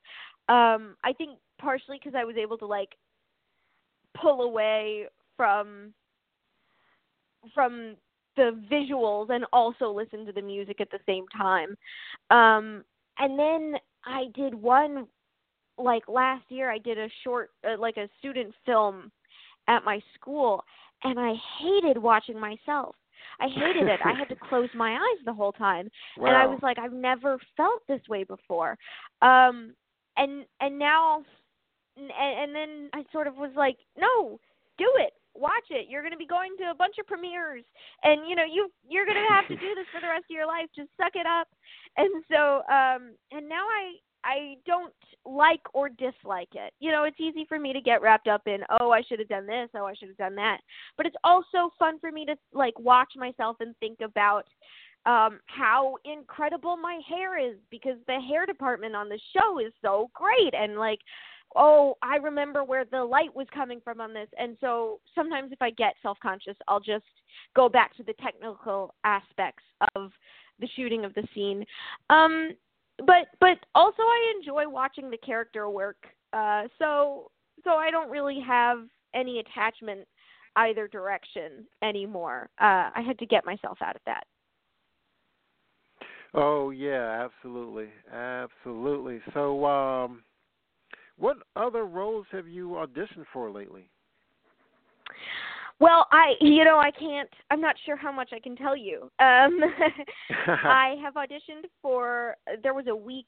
Um, 0.54 0.96
I 1.04 1.14
think 1.14 1.40
partially 1.60 1.98
because 1.98 2.16
I 2.16 2.26
was 2.26 2.36
able 2.36 2.58
to 2.60 2.66
like 2.66 2.90
pull 4.20 4.42
away 4.42 5.06
from 5.38 5.94
from 7.54 7.96
the 8.36 8.62
visuals 8.72 9.30
and 9.30 9.46
also 9.54 9.90
listen 9.92 10.26
to 10.26 10.32
the 10.32 10.42
music 10.42 10.82
at 10.82 10.90
the 10.92 11.00
same 11.06 11.26
time. 11.36 11.70
Um, 12.32 12.84
and 13.18 13.40
then 13.40 13.76
I 14.04 14.26
did 14.34 14.54
one 14.54 15.08
like 15.78 16.04
last 16.08 16.44
year. 16.50 16.70
I 16.70 16.78
did 16.78 16.98
a 16.98 17.08
short, 17.24 17.52
uh, 17.68 17.80
like 17.80 17.98
a 17.98 18.10
student 18.20 18.54
film 18.66 19.12
at 19.68 19.86
my 19.86 20.02
school, 20.16 20.64
and 21.04 21.20
I 21.20 21.34
hated 21.60 21.98
watching 21.98 22.40
myself. 22.40 22.96
I 23.40 23.48
hated 23.48 23.88
it. 23.88 24.00
I 24.04 24.18
had 24.18 24.30
to 24.30 24.36
close 24.50 24.70
my 24.76 24.94
eyes 24.94 25.26
the 25.26 25.34
whole 25.34 25.52
time, 25.52 25.90
wow. 26.18 26.28
and 26.28 26.38
I 26.38 26.46
was 26.46 26.60
like, 26.62 26.78
I've 26.80 26.94
never 26.94 27.38
felt 27.58 27.82
this 27.88 28.02
way 28.10 28.24
before. 28.24 28.78
Um, 29.22 29.74
and 30.18 30.46
and 30.60 30.80
now, 30.80 31.24
and, 31.98 32.10
and 32.12 32.56
then 32.56 32.90
I 32.94 33.04
sort 33.12 33.28
of 33.28 33.36
was 33.36 33.52
like, 33.56 33.78
no, 33.98 34.40
do 34.78 34.90
it 34.98 35.14
watch 35.36 35.68
it. 35.70 35.88
You're 35.90 36.02
going 36.02 36.16
to 36.16 36.18
be 36.18 36.26
going 36.26 36.56
to 36.60 36.72
a 36.72 36.76
bunch 36.76 36.96
of 37.00 37.06
premieres, 37.06 37.64
and 38.04 38.28
you 38.28 38.36
know 38.36 38.48
you 38.48 38.72
you're 38.88 39.06
going 39.06 39.20
to 39.20 39.34
have 39.34 39.48
to 39.48 39.56
do 39.56 39.76
this 39.76 39.86
for 39.92 40.02
the 40.02 40.08
rest 40.08 40.26
of 40.32 40.34
your 40.34 40.48
life. 40.48 40.68
Just 40.76 40.90
suck 40.98 41.14
it 41.14 41.28
up. 41.28 41.48
And 41.98 42.24
so, 42.32 42.64
um, 42.72 43.16
and 43.32 43.48
now 43.48 43.64
I 43.68 44.00
I 44.26 44.56
don't 44.66 44.94
like 45.26 45.62
or 45.74 45.90
dislike 45.90 46.50
it. 46.54 46.74
You 46.80 46.92
know, 46.92 47.04
it's 47.04 47.20
easy 47.20 47.46
for 47.48 47.60
me 47.60 47.74
to 47.74 47.82
get 47.82 48.02
wrapped 48.02 48.28
up 48.28 48.42
in, 48.48 48.60
oh, 48.80 48.92
I 48.92 49.02
should 49.04 49.20
have 49.20 49.30
done 49.30 49.46
this, 49.46 49.70
oh, 49.76 49.86
I 49.86 49.94
should 49.94 50.10
have 50.10 50.18
done 50.18 50.36
that. 50.36 50.58
But 50.98 51.06
it's 51.06 51.16
also 51.24 51.72
fun 51.78 52.00
for 52.00 52.12
me 52.12 52.26
to 52.26 52.36
like 52.54 52.78
watch 52.80 53.14
myself 53.16 53.58
and 53.60 53.76
think 53.78 54.00
about 54.04 54.46
um 55.06 55.40
how 55.46 55.96
incredible 56.04 56.76
my 56.76 57.00
hair 57.08 57.38
is 57.38 57.58
because 57.70 57.98
the 58.08 58.20
hair 58.28 58.48
department 58.48 58.96
on 58.96 59.08
the 59.08 59.20
show 59.38 59.60
is 59.60 59.72
so 59.84 60.10
great 60.16 60.56
and 60.56 60.78
like 60.78 61.00
oh, 61.56 61.96
I 62.02 62.18
remember 62.18 62.64
where 62.64 62.86
the 62.86 63.04
light 63.04 63.34
was 63.34 63.48
coming 63.54 63.80
from 63.84 64.02
on 64.02 64.14
this. 64.14 64.28
And 64.38 64.58
so 64.60 65.00
sometimes 65.14 65.52
if 65.52 65.62
I 65.62 65.70
get 65.72 65.96
self 66.02 66.18
conscious, 66.22 66.56
I'll 66.68 66.80
just 66.80 67.06
go 67.56 67.70
back 67.70 67.96
to 67.98 68.04
the 68.04 68.14
technical 68.22 68.94
aspects 69.04 69.64
of 69.96 70.12
the 70.60 70.68
shooting 70.76 71.06
of 71.06 71.14
the 71.14 71.28
scene. 71.34 71.66
Um, 72.10 72.52
but 73.00 73.28
but 73.40 73.58
also 73.74 74.02
I 74.02 74.34
enjoy 74.38 74.68
watching 74.68 75.10
the 75.10 75.18
character 75.18 75.70
work. 75.70 75.98
Uh, 76.34 76.64
so 76.80 77.32
so 77.64 77.72
I 77.72 77.92
don't 77.92 78.10
really 78.10 78.40
have 78.46 78.80
any 79.14 79.40
attachment 79.40 80.08
either 80.58 80.88
direction 80.88 81.66
anymore. 81.84 82.50
Uh, 82.60 82.90
I 82.96 83.04
had 83.06 83.20
to 83.20 83.26
get 83.26 83.46
myself 83.46 83.78
out 83.82 83.96
of 83.96 84.02
that. 84.06 84.26
Oh 86.34 86.70
yeah, 86.70 87.26
absolutely, 87.26 87.90
absolutely. 88.12 89.22
So 89.34 89.66
um, 89.66 90.24
what 91.18 91.38
other 91.56 91.86
roles 91.86 92.26
have 92.32 92.48
you 92.48 92.70
auditioned 92.72 93.26
for 93.32 93.50
lately? 93.50 93.90
Well, 95.80 96.08
I 96.12 96.34
you 96.40 96.64
know 96.64 96.80
I 96.80 96.92
can't. 96.92 97.30
I'm 97.52 97.62
not 97.62 97.76
sure 97.86 97.96
how 97.96 98.12
much 98.12 98.30
I 98.34 98.40
can 98.40 98.56
tell 98.56 98.76
you. 98.76 99.10
Um, 99.20 99.60
I 100.48 100.96
have 101.02 101.16
auditioned 101.16 101.66
for. 101.82 102.36
There 102.64 102.74
was 102.74 102.86
a 102.88 102.96
week 102.96 103.26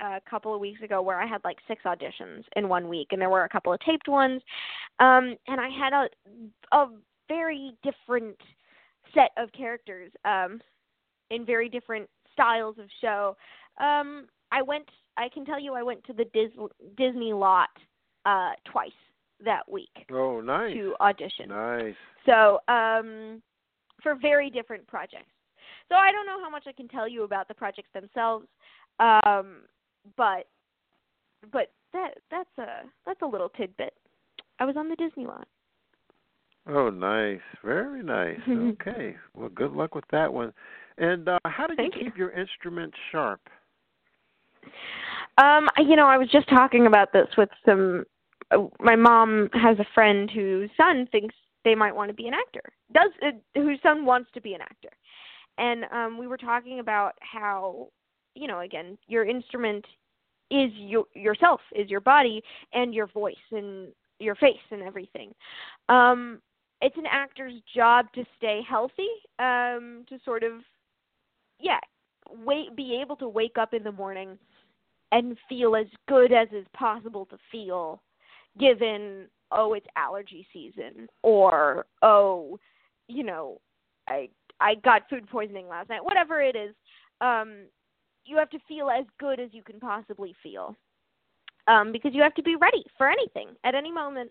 a 0.00 0.20
couple 0.28 0.54
of 0.54 0.60
weeks 0.60 0.82
ago 0.82 1.02
where 1.02 1.20
I 1.20 1.26
had 1.26 1.40
like 1.44 1.56
six 1.66 1.82
auditions 1.84 2.44
in 2.56 2.68
one 2.68 2.88
week, 2.88 3.08
and 3.10 3.20
there 3.20 3.30
were 3.30 3.44
a 3.44 3.48
couple 3.48 3.72
of 3.72 3.80
taped 3.80 4.08
ones, 4.08 4.42
um, 5.00 5.36
and 5.46 5.60
I 5.60 5.68
had 5.68 5.92
a 5.92 6.08
a 6.76 6.88
very 7.28 7.72
different 7.82 8.36
set 9.14 9.30
of 9.36 9.50
characters 9.52 10.12
um, 10.24 10.60
in 11.30 11.44
very 11.46 11.68
different 11.68 12.08
styles 12.32 12.78
of 12.78 12.86
show. 13.00 13.36
Um, 13.80 14.26
I 14.52 14.62
went 14.62 14.88
I 15.16 15.28
can 15.28 15.44
tell 15.44 15.58
you 15.58 15.74
I 15.74 15.82
went 15.82 16.04
to 16.04 16.12
the 16.12 16.24
Dis- 16.34 16.96
Disney 16.96 17.32
lot 17.32 17.70
uh 18.26 18.50
twice 18.70 18.90
that 19.44 19.68
week. 19.70 20.06
Oh, 20.12 20.40
nice. 20.40 20.74
To 20.74 20.94
audition. 21.00 21.48
Nice. 21.48 21.94
So, 22.26 22.60
um 22.68 23.42
for 24.02 24.14
very 24.14 24.48
different 24.48 24.86
projects. 24.86 25.32
So 25.88 25.96
I 25.96 26.12
don't 26.12 26.26
know 26.26 26.40
how 26.42 26.48
much 26.50 26.64
I 26.68 26.72
can 26.72 26.86
tell 26.88 27.08
you 27.08 27.24
about 27.24 27.48
the 27.48 27.54
projects 27.54 27.88
themselves. 27.92 28.46
Um 29.00 29.62
but 30.16 30.46
but 31.52 31.72
that 31.92 32.14
that's 32.30 32.58
a 32.58 32.82
that's 33.06 33.22
a 33.22 33.26
little 33.26 33.48
tidbit. 33.50 33.94
I 34.58 34.64
was 34.64 34.76
on 34.76 34.88
the 34.88 34.96
Disney 34.96 35.26
lot. 35.26 35.46
Oh, 36.66 36.90
nice. 36.90 37.40
Very 37.64 38.02
nice. 38.02 38.40
okay. 38.48 39.16
Well, 39.34 39.48
good 39.48 39.72
luck 39.72 39.94
with 39.94 40.04
that 40.10 40.32
one. 40.32 40.52
And 40.98 41.28
uh 41.28 41.38
how 41.44 41.66
did 41.66 41.76
Thank 41.76 41.94
you 41.96 42.04
keep 42.04 42.16
you. 42.16 42.24
your 42.24 42.30
instrument 42.32 42.92
sharp? 43.10 43.40
Um, 45.38 45.68
you 45.78 45.96
know, 45.96 46.06
I 46.06 46.18
was 46.18 46.28
just 46.30 46.48
talking 46.48 46.86
about 46.86 47.12
this 47.12 47.28
with 47.36 47.48
some. 47.64 48.04
Uh, 48.50 48.66
my 48.80 48.96
mom 48.96 49.48
has 49.52 49.78
a 49.78 49.86
friend 49.94 50.30
whose 50.30 50.70
son 50.76 51.06
thinks 51.10 51.34
they 51.64 51.74
might 51.74 51.94
want 51.94 52.08
to 52.08 52.14
be 52.14 52.26
an 52.26 52.34
actor. 52.34 52.62
Does 52.92 53.10
uh, 53.22 53.30
whose 53.54 53.78
son 53.82 54.04
wants 54.04 54.30
to 54.34 54.40
be 54.40 54.54
an 54.54 54.60
actor, 54.60 54.90
and 55.58 55.84
um, 55.92 56.18
we 56.18 56.26
were 56.26 56.38
talking 56.38 56.80
about 56.80 57.12
how, 57.20 57.88
you 58.34 58.46
know, 58.46 58.60
again, 58.60 58.96
your 59.06 59.24
instrument 59.24 59.84
is 60.50 60.70
your 60.74 61.04
yourself, 61.14 61.60
is 61.74 61.90
your 61.90 62.00
body 62.00 62.42
and 62.72 62.94
your 62.94 63.06
voice 63.06 63.34
and 63.52 63.88
your 64.18 64.34
face 64.34 64.56
and 64.70 64.82
everything. 64.82 65.34
Um, 65.88 66.40
it's 66.80 66.96
an 66.96 67.06
actor's 67.10 67.54
job 67.74 68.06
to 68.14 68.24
stay 68.36 68.60
healthy, 68.68 69.08
um, 69.38 70.04
to 70.08 70.18
sort 70.24 70.42
of, 70.42 70.52
yeah, 71.60 71.80
wait, 72.44 72.74
be 72.76 72.98
able 73.02 73.16
to 73.16 73.28
wake 73.28 73.58
up 73.58 73.74
in 73.74 73.82
the 73.82 73.92
morning 73.92 74.38
and 75.10 75.36
feel 75.48 75.74
as 75.74 75.86
good 76.06 76.32
as 76.32 76.48
is 76.52 76.66
possible 76.72 77.26
to 77.26 77.38
feel 77.50 78.00
given 78.58 79.26
oh 79.52 79.74
it's 79.74 79.86
allergy 79.96 80.46
season 80.52 81.08
or 81.22 81.86
oh 82.02 82.58
you 83.08 83.22
know 83.22 83.60
i 84.08 84.28
i 84.60 84.74
got 84.76 85.08
food 85.08 85.28
poisoning 85.28 85.68
last 85.68 85.88
night 85.88 86.04
whatever 86.04 86.40
it 86.40 86.56
is 86.56 86.74
um 87.20 87.64
you 88.24 88.36
have 88.36 88.50
to 88.50 88.58
feel 88.68 88.90
as 88.90 89.06
good 89.18 89.40
as 89.40 89.48
you 89.52 89.62
can 89.62 89.80
possibly 89.80 90.34
feel 90.42 90.76
um 91.66 91.92
because 91.92 92.12
you 92.14 92.22
have 92.22 92.34
to 92.34 92.42
be 92.42 92.56
ready 92.56 92.84
for 92.96 93.08
anything 93.08 93.48
at 93.64 93.74
any 93.74 93.92
moment. 93.92 94.30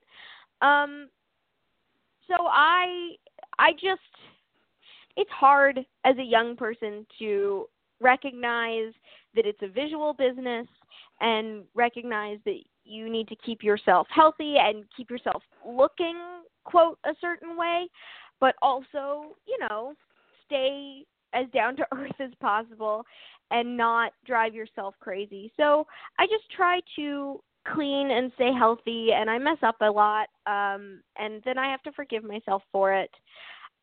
Um 0.61 1.09
so 2.27 2.35
i 2.47 3.13
i 3.59 3.71
just 3.73 4.01
it's 5.15 5.31
hard 5.31 5.79
as 6.03 6.17
a 6.17 6.23
young 6.23 6.55
person 6.55 7.05
to 7.17 7.67
recognize 7.99 8.93
that 9.35 9.45
it's 9.45 9.61
a 9.61 9.67
visual 9.67 10.13
business 10.13 10.67
and 11.21 11.63
recognize 11.73 12.37
that 12.45 12.59
you 12.88 13.10
need 13.10 13.28
to 13.28 13.36
keep 13.36 13.63
yourself 13.63 14.08
healthy 14.10 14.56
and 14.58 14.86
keep 14.95 15.10
yourself 15.10 15.43
looking 15.65 16.17
quote 16.63 16.97
a 17.06 17.12
certain 17.21 17.58
way 17.58 17.88
but 18.39 18.56
also 18.62 19.36
you 19.47 19.58
know 19.60 19.93
stay 20.45 21.04
as 21.34 21.45
down 21.54 21.76
to 21.76 21.86
earth 21.93 22.19
as 22.19 22.32
possible 22.39 23.04
and 23.52 23.78
not 23.78 24.12
drive 24.26 24.54
yourself 24.54 24.95
crazy. 25.00 25.52
So 25.58 25.86
i 26.19 26.26
just 26.26 26.50
try 26.56 26.80
to 26.97 27.41
clean 27.73 28.12
and 28.12 28.32
stay 28.36 28.52
healthy 28.58 29.10
and 29.13 29.30
i 29.30 29.38
mess 29.38 29.58
up 29.62 29.76
a 29.82 29.91
lot 29.91 30.30
um 30.45 31.02
and 31.17 31.41
then 31.43 31.58
i 31.58 31.69
have 31.69 31.82
to 31.84 31.91
forgive 31.91 32.23
myself 32.23 32.63
for 32.71 32.93
it. 32.93 33.12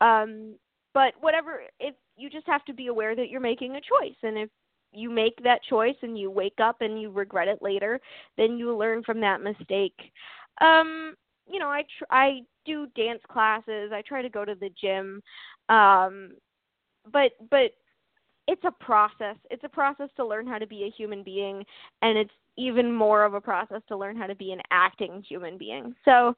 Um 0.00 0.54
but 0.92 1.14
whatever 1.20 1.62
if 1.80 1.94
you 2.16 2.30
just 2.30 2.46
have 2.46 2.64
to 2.66 2.72
be 2.72 2.86
aware 2.86 3.16
that 3.16 3.28
you're 3.28 3.40
making 3.40 3.72
a 3.72 3.80
choice 3.80 4.16
and 4.22 4.38
if 4.38 4.48
you 4.94 5.10
make 5.10 5.42
that 5.42 5.62
choice 5.68 5.96
and 6.02 6.18
you 6.18 6.30
wake 6.30 6.58
up 6.62 6.80
and 6.80 7.00
you 7.00 7.10
regret 7.10 7.48
it 7.48 7.62
later, 7.62 8.00
then 8.36 8.58
you 8.58 8.76
learn 8.76 9.02
from 9.02 9.20
that 9.20 9.42
mistake. 9.42 9.98
Um, 10.60 11.14
you 11.50 11.58
know, 11.58 11.68
I 11.68 11.82
tr- 11.98 12.04
I 12.10 12.40
do 12.64 12.86
dance 12.96 13.20
classes. 13.30 13.90
I 13.92 14.02
try 14.02 14.22
to 14.22 14.28
go 14.28 14.44
to 14.44 14.54
the 14.54 14.70
gym. 14.80 15.22
Um, 15.68 16.32
but 17.12 17.32
but 17.50 17.72
it's 18.46 18.64
a 18.64 18.84
process. 18.84 19.36
It's 19.50 19.64
a 19.64 19.68
process 19.68 20.10
to 20.16 20.26
learn 20.26 20.46
how 20.46 20.58
to 20.58 20.66
be 20.66 20.84
a 20.84 20.90
human 20.90 21.22
being 21.22 21.64
and 22.02 22.18
it's 22.18 22.32
even 22.56 22.92
more 22.92 23.24
of 23.24 23.34
a 23.34 23.40
process 23.40 23.82
to 23.88 23.96
learn 23.96 24.16
how 24.16 24.26
to 24.26 24.34
be 24.34 24.52
an 24.52 24.60
acting 24.70 25.24
human 25.28 25.58
being. 25.58 25.94
So, 26.04 26.34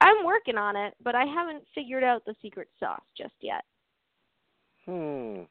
I'm 0.00 0.24
working 0.24 0.56
on 0.56 0.76
it, 0.76 0.94
but 1.02 1.14
I 1.14 1.24
haven't 1.24 1.64
figured 1.74 2.04
out 2.04 2.24
the 2.24 2.34
secret 2.40 2.68
sauce 2.78 3.02
just 3.16 3.34
yet. 3.40 3.64
Hmm. 4.88 5.42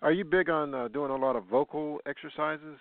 Are 0.00 0.12
you 0.12 0.24
big 0.24 0.48
on 0.48 0.74
uh, 0.74 0.88
doing 0.88 1.10
a 1.10 1.16
lot 1.16 1.36
of 1.36 1.44
vocal 1.44 2.00
exercises? 2.06 2.78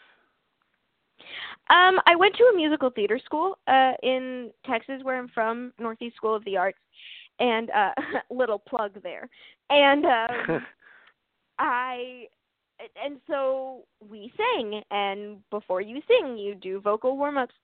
Um, 1.70 2.00
I 2.06 2.16
went 2.16 2.36
to 2.38 2.44
a 2.54 2.56
musical 2.56 2.90
theater 2.90 3.20
school 3.24 3.58
uh, 3.68 3.94
in 4.02 4.52
Texas, 4.66 5.02
where 5.04 5.18
I'm 5.18 5.28
from, 5.28 5.74
Northeast 5.78 6.16
School 6.16 6.34
of 6.34 6.46
the 6.46 6.56
Arts, 6.56 6.78
and 7.42 7.70
uh, 7.72 7.92
little 8.30 8.60
plug 8.60 8.92
there. 9.04 9.28
And 9.70 10.06
um, 10.06 10.66
I 11.60 12.28
and 13.04 13.20
so 13.28 13.84
we 14.10 14.32
sing 14.38 14.82
and 14.92 15.38
before 15.50 15.80
you 15.80 16.02
sing 16.08 16.38
you 16.38 16.54
do 16.56 16.82
vocal 16.82 17.18
warm 17.18 17.38
ups 17.38 17.56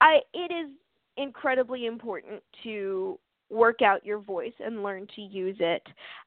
i 0.00 0.20
it 0.32 0.52
is 0.52 0.70
incredibly 1.16 1.86
important 1.86 2.40
to 2.62 3.18
work 3.50 3.82
out 3.82 4.04
your 4.04 4.18
voice 4.18 4.52
and 4.64 4.82
learn 4.82 5.06
to 5.14 5.22
use 5.22 5.56
it 5.60 5.82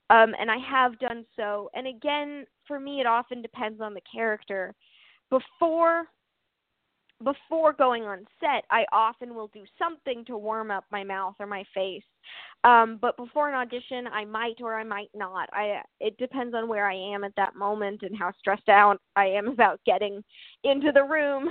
um 0.09 0.33
and 0.39 0.51
i 0.51 0.57
have 0.57 0.97
done 0.99 1.25
so 1.35 1.69
and 1.73 1.87
again 1.87 2.45
for 2.67 2.79
me 2.79 2.99
it 2.99 3.05
often 3.05 3.41
depends 3.41 3.81
on 3.81 3.93
the 3.93 4.01
character 4.11 4.73
before 5.29 6.05
before 7.23 7.73
going 7.73 8.03
on 8.03 8.25
set, 8.39 8.65
I 8.69 8.85
often 8.91 9.35
will 9.35 9.49
do 9.53 9.63
something 9.77 10.25
to 10.25 10.37
warm 10.37 10.71
up 10.71 10.85
my 10.91 11.03
mouth 11.03 11.35
or 11.39 11.45
my 11.45 11.63
face. 11.73 12.03
Um, 12.63 12.97
but 13.01 13.17
before 13.17 13.49
an 13.49 13.55
audition, 13.55 14.07
I 14.07 14.25
might 14.25 14.61
or 14.61 14.77
I 14.77 14.83
might 14.83 15.09
not. 15.13 15.49
I 15.53 15.81
it 15.99 16.17
depends 16.17 16.55
on 16.55 16.67
where 16.67 16.89
I 16.89 16.95
am 16.95 17.23
at 17.23 17.35
that 17.35 17.55
moment 17.55 18.03
and 18.03 18.17
how 18.17 18.31
stressed 18.37 18.69
out 18.69 18.99
I 19.15 19.25
am 19.25 19.47
about 19.49 19.79
getting 19.85 20.23
into 20.63 20.91
the 20.91 21.03
room. 21.03 21.49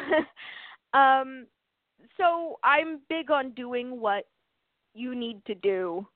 um, 0.94 1.46
so 2.16 2.58
I'm 2.64 3.00
big 3.08 3.30
on 3.30 3.52
doing 3.52 4.00
what 4.00 4.24
you 4.94 5.14
need 5.14 5.44
to 5.46 5.54
do 5.54 6.06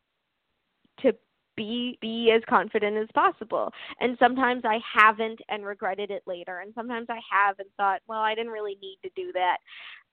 to 1.00 1.12
be 1.56 1.98
be 2.00 2.30
as 2.34 2.42
confident 2.48 2.96
as 2.96 3.08
possible. 3.14 3.72
And 4.00 4.16
sometimes 4.18 4.62
I 4.64 4.78
haven't 4.94 5.40
and 5.48 5.64
regretted 5.64 6.10
it 6.10 6.22
later, 6.26 6.60
and 6.60 6.72
sometimes 6.74 7.06
I 7.08 7.18
have 7.30 7.58
and 7.58 7.68
thought, 7.76 8.00
well, 8.06 8.20
I 8.20 8.34
didn't 8.34 8.52
really 8.52 8.76
need 8.80 8.98
to 9.02 9.10
do 9.16 9.32
that. 9.32 9.58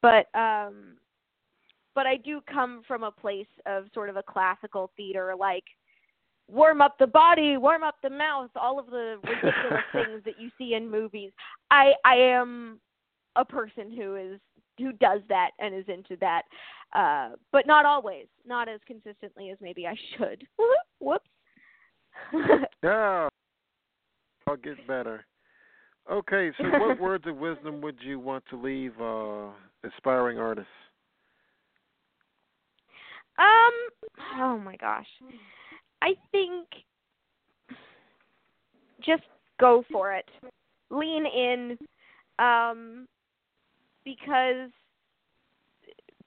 But 0.01 0.27
um 0.37 0.97
but 1.95 2.07
I 2.07 2.17
do 2.17 2.41
come 2.51 2.81
from 2.87 3.03
a 3.03 3.11
place 3.11 3.45
of 3.65 3.85
sort 3.93 4.09
of 4.09 4.17
a 4.17 4.23
classical 4.23 4.91
theater 4.97 5.35
like 5.37 5.65
warm 6.47 6.81
up 6.81 6.97
the 6.97 7.07
body, 7.07 7.57
warm 7.57 7.83
up 7.83 7.95
the 8.03 8.09
mouth, 8.09 8.49
all 8.55 8.79
of 8.79 8.87
the 8.87 9.17
ridiculous 9.23 9.83
things 9.91 10.23
that 10.25 10.39
you 10.39 10.49
see 10.57 10.73
in 10.73 10.89
movies. 10.89 11.31
I 11.71 11.93
I 12.05 12.15
am 12.15 12.79
a 13.35 13.45
person 13.45 13.91
who 13.91 14.15
is 14.15 14.39
who 14.83 14.93
does 14.93 15.21
that 15.29 15.51
and 15.59 15.73
is 15.73 15.85
into 15.87 16.15
that. 16.19 16.43
Uh 16.93 17.35
but 17.51 17.65
not 17.65 17.85
always, 17.85 18.27
not 18.45 18.67
as 18.69 18.79
consistently 18.85 19.49
as 19.49 19.57
maybe 19.61 19.87
I 19.87 19.95
should. 20.17 20.45
Whoops. 20.99 21.29
yeah, 22.83 23.29
I'll 24.47 24.55
get 24.57 24.85
better. 24.87 25.25
Okay, 26.11 26.51
so 26.57 26.65
what 26.79 26.99
words 27.01 27.25
of 27.27 27.37
wisdom 27.37 27.81
would 27.81 27.97
you 28.01 28.19
want 28.19 28.43
to 28.49 28.61
leave 28.61 28.93
uh 29.01 29.49
aspiring 29.83 30.37
artists? 30.37 30.69
Um, 33.39 34.17
oh 34.39 34.59
my 34.59 34.75
gosh. 34.75 35.07
I 36.01 36.13
think 36.31 36.67
just 39.03 39.23
go 39.59 39.83
for 39.91 40.13
it. 40.13 40.29
Lean 40.91 41.25
in 41.25 41.77
um 42.39 43.07
because 44.05 44.69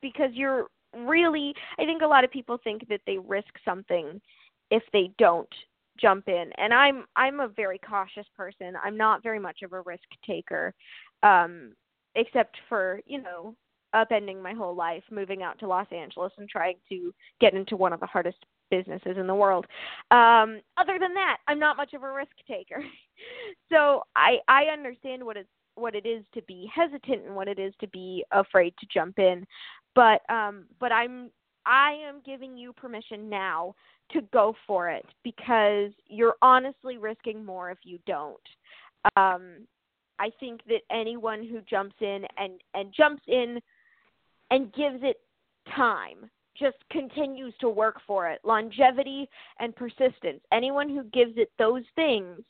because 0.02 0.30
you're 0.32 0.66
really 0.94 1.54
I 1.78 1.84
think 1.84 2.02
a 2.02 2.06
lot 2.06 2.24
of 2.24 2.30
people 2.30 2.58
think 2.62 2.88
that 2.88 3.00
they 3.06 3.18
risk 3.18 3.48
something 3.64 4.20
if 4.70 4.82
they 4.92 5.10
don't 5.18 5.48
jump 5.98 6.28
in. 6.28 6.50
And 6.58 6.72
i'm 6.74 7.04
i'm 7.16 7.40
a 7.40 7.48
very 7.48 7.78
cautious 7.78 8.26
person. 8.36 8.74
I'm 8.82 8.96
not 8.96 9.22
very 9.22 9.38
much 9.38 9.62
of 9.62 9.72
a 9.72 9.80
risk 9.82 10.04
taker 10.26 10.74
um 11.22 11.72
except 12.14 12.56
for 12.68 13.00
you 13.06 13.22
know 13.22 13.54
upending 13.94 14.42
my 14.42 14.52
whole 14.52 14.74
life 14.74 15.04
moving 15.10 15.42
out 15.42 15.58
to 15.58 15.66
los 15.66 15.86
angeles 15.90 16.32
and 16.38 16.48
trying 16.48 16.76
to 16.88 17.14
get 17.40 17.54
into 17.54 17.76
one 17.76 17.92
of 17.92 18.00
the 18.00 18.06
hardest 18.06 18.38
businesses 18.70 19.16
in 19.16 19.26
the 19.26 19.34
world. 19.34 19.64
Um 20.10 20.60
other 20.76 20.98
than 20.98 21.14
that 21.14 21.38
i'm 21.46 21.58
not 21.58 21.76
much 21.76 21.94
of 21.94 22.02
a 22.02 22.12
risk 22.12 22.32
taker. 22.46 22.82
So 23.72 24.02
i 24.14 24.36
i 24.48 24.64
understand 24.64 25.24
what 25.24 25.38
it's 25.38 25.48
what 25.76 25.94
it 25.94 26.06
is 26.06 26.24
to 26.34 26.42
be 26.42 26.70
hesitant 26.74 27.26
and 27.26 27.34
what 27.34 27.48
it 27.48 27.58
is 27.58 27.72
to 27.80 27.88
be 27.88 28.24
afraid 28.32 28.74
to 28.80 28.86
jump 28.92 29.18
in. 29.18 29.46
But 29.94 30.20
um 30.28 30.64
but 30.80 30.92
i'm 30.92 31.30
i 31.64 31.92
am 32.06 32.20
giving 32.24 32.56
you 32.56 32.72
permission 32.72 33.28
now 33.28 33.74
to 34.12 34.20
go 34.32 34.54
for 34.66 34.88
it 34.88 35.06
because 35.24 35.90
you're 36.06 36.36
honestly 36.42 36.96
risking 36.96 37.44
more 37.44 37.70
if 37.70 37.78
you 37.84 37.98
don't. 38.06 38.36
Um, 39.16 39.66
I 40.18 40.30
think 40.40 40.60
that 40.68 40.80
anyone 40.90 41.46
who 41.46 41.60
jumps 41.68 41.96
in 42.00 42.24
and 42.38 42.60
and 42.74 42.92
jumps 42.96 43.22
in 43.26 43.60
and 44.50 44.72
gives 44.72 45.00
it 45.02 45.20
time 45.74 46.30
just 46.58 46.76
continues 46.90 47.52
to 47.60 47.68
work 47.68 48.00
for 48.06 48.28
it. 48.28 48.40
Longevity 48.42 49.28
and 49.60 49.76
persistence. 49.76 50.40
Anyone 50.52 50.88
who 50.88 51.04
gives 51.04 51.32
it 51.36 51.50
those 51.58 51.82
things 51.94 52.40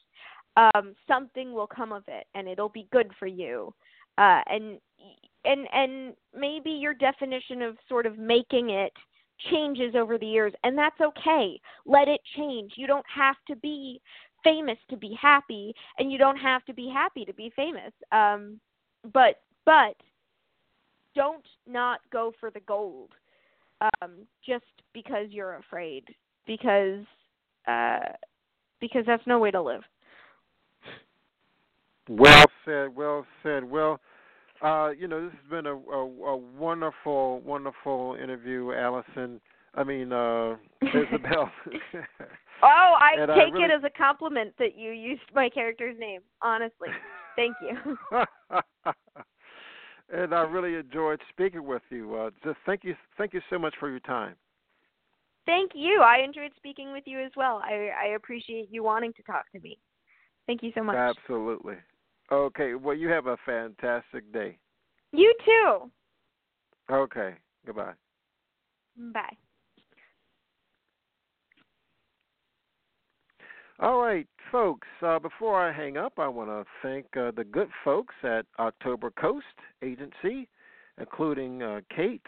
um 0.57 0.95
something 1.07 1.53
will 1.53 1.67
come 1.67 1.93
of 1.93 2.05
it 2.09 2.27
and 2.35 2.49
it'll 2.49 2.69
be 2.69 2.89
good 2.93 3.11
for 3.19 3.27
you 3.27 3.73
uh 4.19 4.41
and 4.47 4.79
and 5.45 5.67
and 5.73 6.15
maybe 6.35 6.71
your 6.71 6.95
definition 6.95 7.63
of 7.63 7.77
sort 7.89 8.07
of 8.07 8.19
making 8.19 8.71
it 8.71 8.93
changes 9.51 9.95
over 9.95 10.19
the 10.19 10.27
years, 10.27 10.53
and 10.65 10.77
that's 10.77 11.01
okay. 11.01 11.61
Let 11.85 12.09
it 12.09 12.21
change. 12.37 12.73
You 12.77 12.87
don't 12.87 13.07
have 13.15 13.37
to 13.49 13.57
be 13.57 14.01
famous 14.43 14.79
to 14.91 14.97
be 14.97 15.17
happy, 15.21 15.75
and 15.99 16.11
you 16.11 16.19
don't 16.19 16.37
have 16.37 16.65
to 16.67 16.75
be 16.75 16.91
happy 16.93 17.25
to 17.25 17.35
be 17.35 17.53
famous. 17.55 17.93
Um, 18.13 18.61
but 19.13 19.41
but 19.65 19.97
don't 21.15 21.45
not 21.67 22.01
go 22.13 22.33
for 22.39 22.51
the 22.51 22.61
gold 22.61 23.11
um, 23.81 24.27
just 24.47 24.65
because 24.93 25.27
you're 25.31 25.57
afraid, 25.57 26.05
because 26.47 27.05
uh, 27.69 27.99
because 28.81 29.05
that's 29.07 29.27
no 29.27 29.39
way 29.39 29.51
to 29.51 29.61
live. 29.61 29.83
Well 32.09 32.47
said. 32.65 32.95
Well 32.95 33.27
said. 33.43 33.65
Well 33.65 34.01
uh, 34.63 34.91
you 34.99 35.07
know, 35.09 35.25
this 35.25 35.33
has 35.33 35.51
been 35.51 35.67
a, 35.67 35.75
a, 35.75 36.05
a 36.05 36.37
wonderful, 36.37 37.41
wonderful 37.41 38.17
interview, 38.23 38.73
Allison. 38.73 39.41
I 39.75 39.85
mean, 39.85 40.13
uh, 40.13 40.57
Isabel. 40.83 41.51
oh, 42.63 42.95
I 42.99 43.17
and 43.19 43.29
take 43.29 43.39
I 43.39 43.51
really... 43.51 43.65
it 43.65 43.71
as 43.71 43.85
a 43.85 43.91
compliment 43.91 44.55
that 44.59 44.77
you 44.77 44.93
used 44.93 45.23
my 45.35 45.51
character's 45.51 45.99
name. 45.99 46.21
Honestly, 46.43 46.89
thank 47.37 47.55
you. 47.61 47.97
and 50.13 50.35
I 50.35 50.43
really 50.43 50.77
enjoyed 50.77 51.21
speaking 51.29 51.67
with 51.67 51.83
you. 51.91 52.15
Uh, 52.15 52.31
just 52.43 52.57
thank 52.65 52.85
you, 52.85 52.95
thank 53.19 53.35
you 53.35 53.43
so 53.51 53.59
much 53.59 53.75
for 53.79 53.91
your 53.91 54.01
time. 54.01 54.37
Thank 55.45 55.73
you. 55.75 56.01
I 56.01 56.25
enjoyed 56.25 56.51
speaking 56.57 56.93
with 56.93 57.05
you 57.07 57.21
as 57.21 57.31
well. 57.37 57.63
I, 57.65 57.91
I 58.05 58.07
appreciate 58.17 58.69
you 58.71 58.83
wanting 58.83 59.13
to 59.13 59.23
talk 59.23 59.45
to 59.53 59.61
me. 59.61 59.79
Thank 60.47 60.63
you 60.63 60.73
so 60.75 60.83
much. 60.83 60.97
Absolutely. 60.97 61.77
Okay. 62.31 62.75
Well, 62.75 62.97
you 62.97 63.09
have 63.09 63.27
a 63.27 63.37
fantastic 63.45 64.33
day. 64.33 64.59
You 65.13 65.35
too. 65.45 65.91
Okay. 66.91 67.35
Goodbye. 67.65 67.93
Bye. 69.13 69.37
All 73.79 74.01
right, 74.01 74.27
folks. 74.51 74.89
Uh, 75.03 75.19
before 75.19 75.61
I 75.61 75.71
hang 75.71 75.99
up, 75.99 76.15
I 76.19 76.29
want 76.29 76.49
to 76.49 76.65
thank 76.83 77.05
uh, 77.17 77.31
the 77.37 77.45
good 77.45 77.69
folks 77.85 78.15
at 78.23 78.47
October 78.59 79.11
Coast 79.11 79.45
Agency, 79.83 80.49
including 80.99 81.63
uh, 81.63 81.81
Kate 81.95 82.25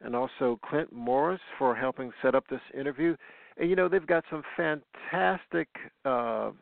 and 0.00 0.14
also 0.14 0.60
Clint 0.68 0.92
Morris 0.92 1.40
for 1.58 1.74
helping 1.74 2.12
set 2.22 2.34
up 2.34 2.44
this 2.48 2.60
interview. 2.78 3.16
And 3.56 3.68
you 3.68 3.74
know, 3.74 3.88
they've 3.88 4.06
got 4.06 4.24
some 4.30 4.42
fantastic 4.56 5.68
uh, 6.04 6.08
uh, 6.08 6.52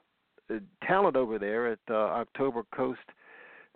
talent 0.87 1.17
over 1.17 1.39
there 1.39 1.69
at 1.69 1.79
uh, 1.91 1.95
October 1.95 2.63
Coast. 2.75 3.01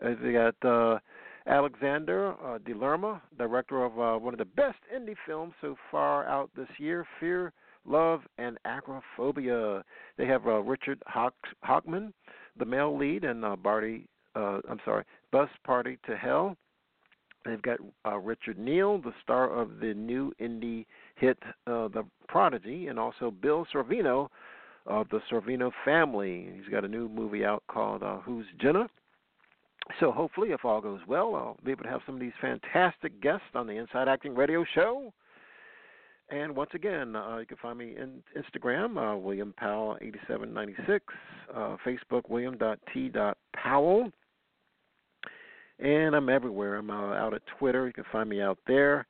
Uh, 0.05 0.11
they 0.23 0.33
got 0.33 0.55
uh, 0.65 0.99
Alexander 1.47 2.33
uh, 2.33 2.59
DeLerma, 2.59 3.21
director 3.39 3.85
of 3.85 3.99
uh, 3.99 4.19
one 4.19 4.35
of 4.35 4.39
the 4.39 4.45
best 4.45 4.79
indie 4.95 5.17
films 5.27 5.55
so 5.61 5.77
far 5.91 6.27
out 6.27 6.51
this 6.57 6.69
year, 6.79 7.07
Fear, 7.21 7.53
Love, 7.85 8.23
and 8.39 8.59
Agoraphobia. 8.65 9.85
They 10.19 10.27
have 10.27 10.47
uh, 10.47 10.61
Richard 10.61 11.03
Hawk- 11.07 11.35
Hawkman, 11.65 12.13
the 12.59 12.65
male 12.65 12.97
lead, 12.97 13.25
and 13.25 13.45
uh, 13.45 13.57
Barty. 13.57 14.09
Uh, 14.35 14.61
I'm 14.69 14.81
sorry, 14.85 15.05
Bus 15.31 15.49
Party 15.65 15.99
to 16.07 16.17
Hell. 16.17 16.57
They've 17.45 17.63
got 17.63 17.79
uh, 18.05 18.19
Richard 18.19 18.59
Neal, 18.59 18.99
the 18.99 19.13
star 19.23 19.51
of 19.51 19.79
the 19.79 19.95
new 19.95 20.33
indie 20.41 20.85
hit 21.15 21.39
uh, 21.69 21.89
The 21.89 22.05
Prodigy, 22.29 22.89
and 22.89 22.99
also 22.99 23.31
Bill 23.31 23.67
Sorvino, 23.73 24.29
of 24.87 25.09
the 25.11 25.21
Sorvino 25.31 25.71
family. 25.85 26.49
He's 26.57 26.71
got 26.71 26.85
a 26.85 26.89
new 26.89 27.09
movie 27.09 27.45
out 27.45 27.63
called 27.69 28.03
uh, 28.03 28.19
Who's 28.19 28.47
Jenna? 28.61 28.89
So 30.01 30.11
hopefully, 30.11 30.51
if 30.51 30.65
all 30.65 30.81
goes 30.81 31.01
well, 31.07 31.35
I'll 31.35 31.57
be 31.65 31.71
able 31.71 31.85
to 31.85 31.91
have 31.91 32.01
some 32.07 32.17
of 32.17 32.21
these 32.21 32.33
fantastic 32.41 33.21
guests 33.21 33.47
on 33.55 33.67
the 33.67 33.75
Inside 33.75 34.09
Acting 34.09 34.35
Radio 34.35 34.65
Show. 34.75 35.13
And 36.29 36.57
once 36.57 36.71
again, 36.75 37.15
uh, 37.15 37.37
you 37.39 37.47
can 37.47 37.57
find 37.59 37.79
me 37.79 37.95
in 37.97 38.21
Instagram, 38.37 38.99
uh, 38.99 39.17
William 39.17 39.55
Powell 39.57 39.97
8796, 40.01 41.05
uh, 41.55 41.77
Facebook 41.87 42.29
William.t.powell, 42.29 44.11
and 45.79 46.17
I'm 46.17 46.29
everywhere. 46.29 46.77
I'm 46.77 46.91
uh, 46.91 47.13
out 47.13 47.33
at 47.33 47.43
Twitter. 47.59 47.87
You 47.87 47.93
can 47.93 48.05
find 48.11 48.29
me 48.29 48.43
out 48.43 48.59
there. 48.67 49.07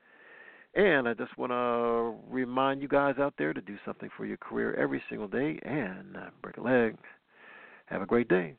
And 0.77 1.09
I 1.09 1.15
just 1.15 1.37
want 1.39 1.53
to 1.53 2.15
remind 2.31 2.83
you 2.83 2.89
guys 2.89 3.15
out 3.19 3.33
there 3.39 3.55
to 3.55 3.63
do 3.63 3.79
something 3.87 4.11
for 4.15 4.27
your 4.27 4.37
career 4.37 4.75
every 4.75 5.03
single 5.09 5.27
day 5.27 5.59
and 5.63 6.19
break 6.43 6.59
a 6.59 6.61
leg. 6.61 6.97
Have 7.87 8.03
a 8.03 8.07
great 8.07 8.29
day. 8.29 8.55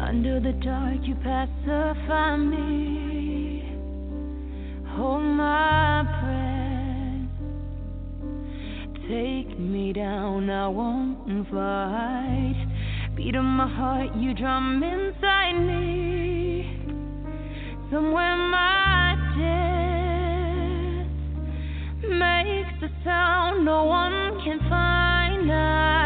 Under 0.00 0.40
the 0.40 0.52
dark, 0.64 0.96
you 1.02 1.14
pacify 1.16 2.38
me. 2.38 3.70
Hold 4.96 5.24
my 5.24 6.04
breath. 6.22 7.28
Take 9.10 9.58
me 9.58 9.92
down, 9.92 10.48
I 10.48 10.68
won't 10.68 11.50
fight. 11.50 12.75
Beat 13.16 13.34
of 13.34 13.44
my 13.44 13.66
heart, 13.66 14.14
you 14.16 14.34
drum 14.34 14.82
inside 14.82 15.54
me. 15.54 16.68
Somewhere 17.90 18.36
my 18.36 19.16
death 19.38 21.08
makes 22.10 22.78
the 22.82 22.90
sound 23.02 23.64
no 23.64 23.84
one 23.84 24.38
can 24.44 24.58
find. 24.68 25.50
Out. 25.50 26.05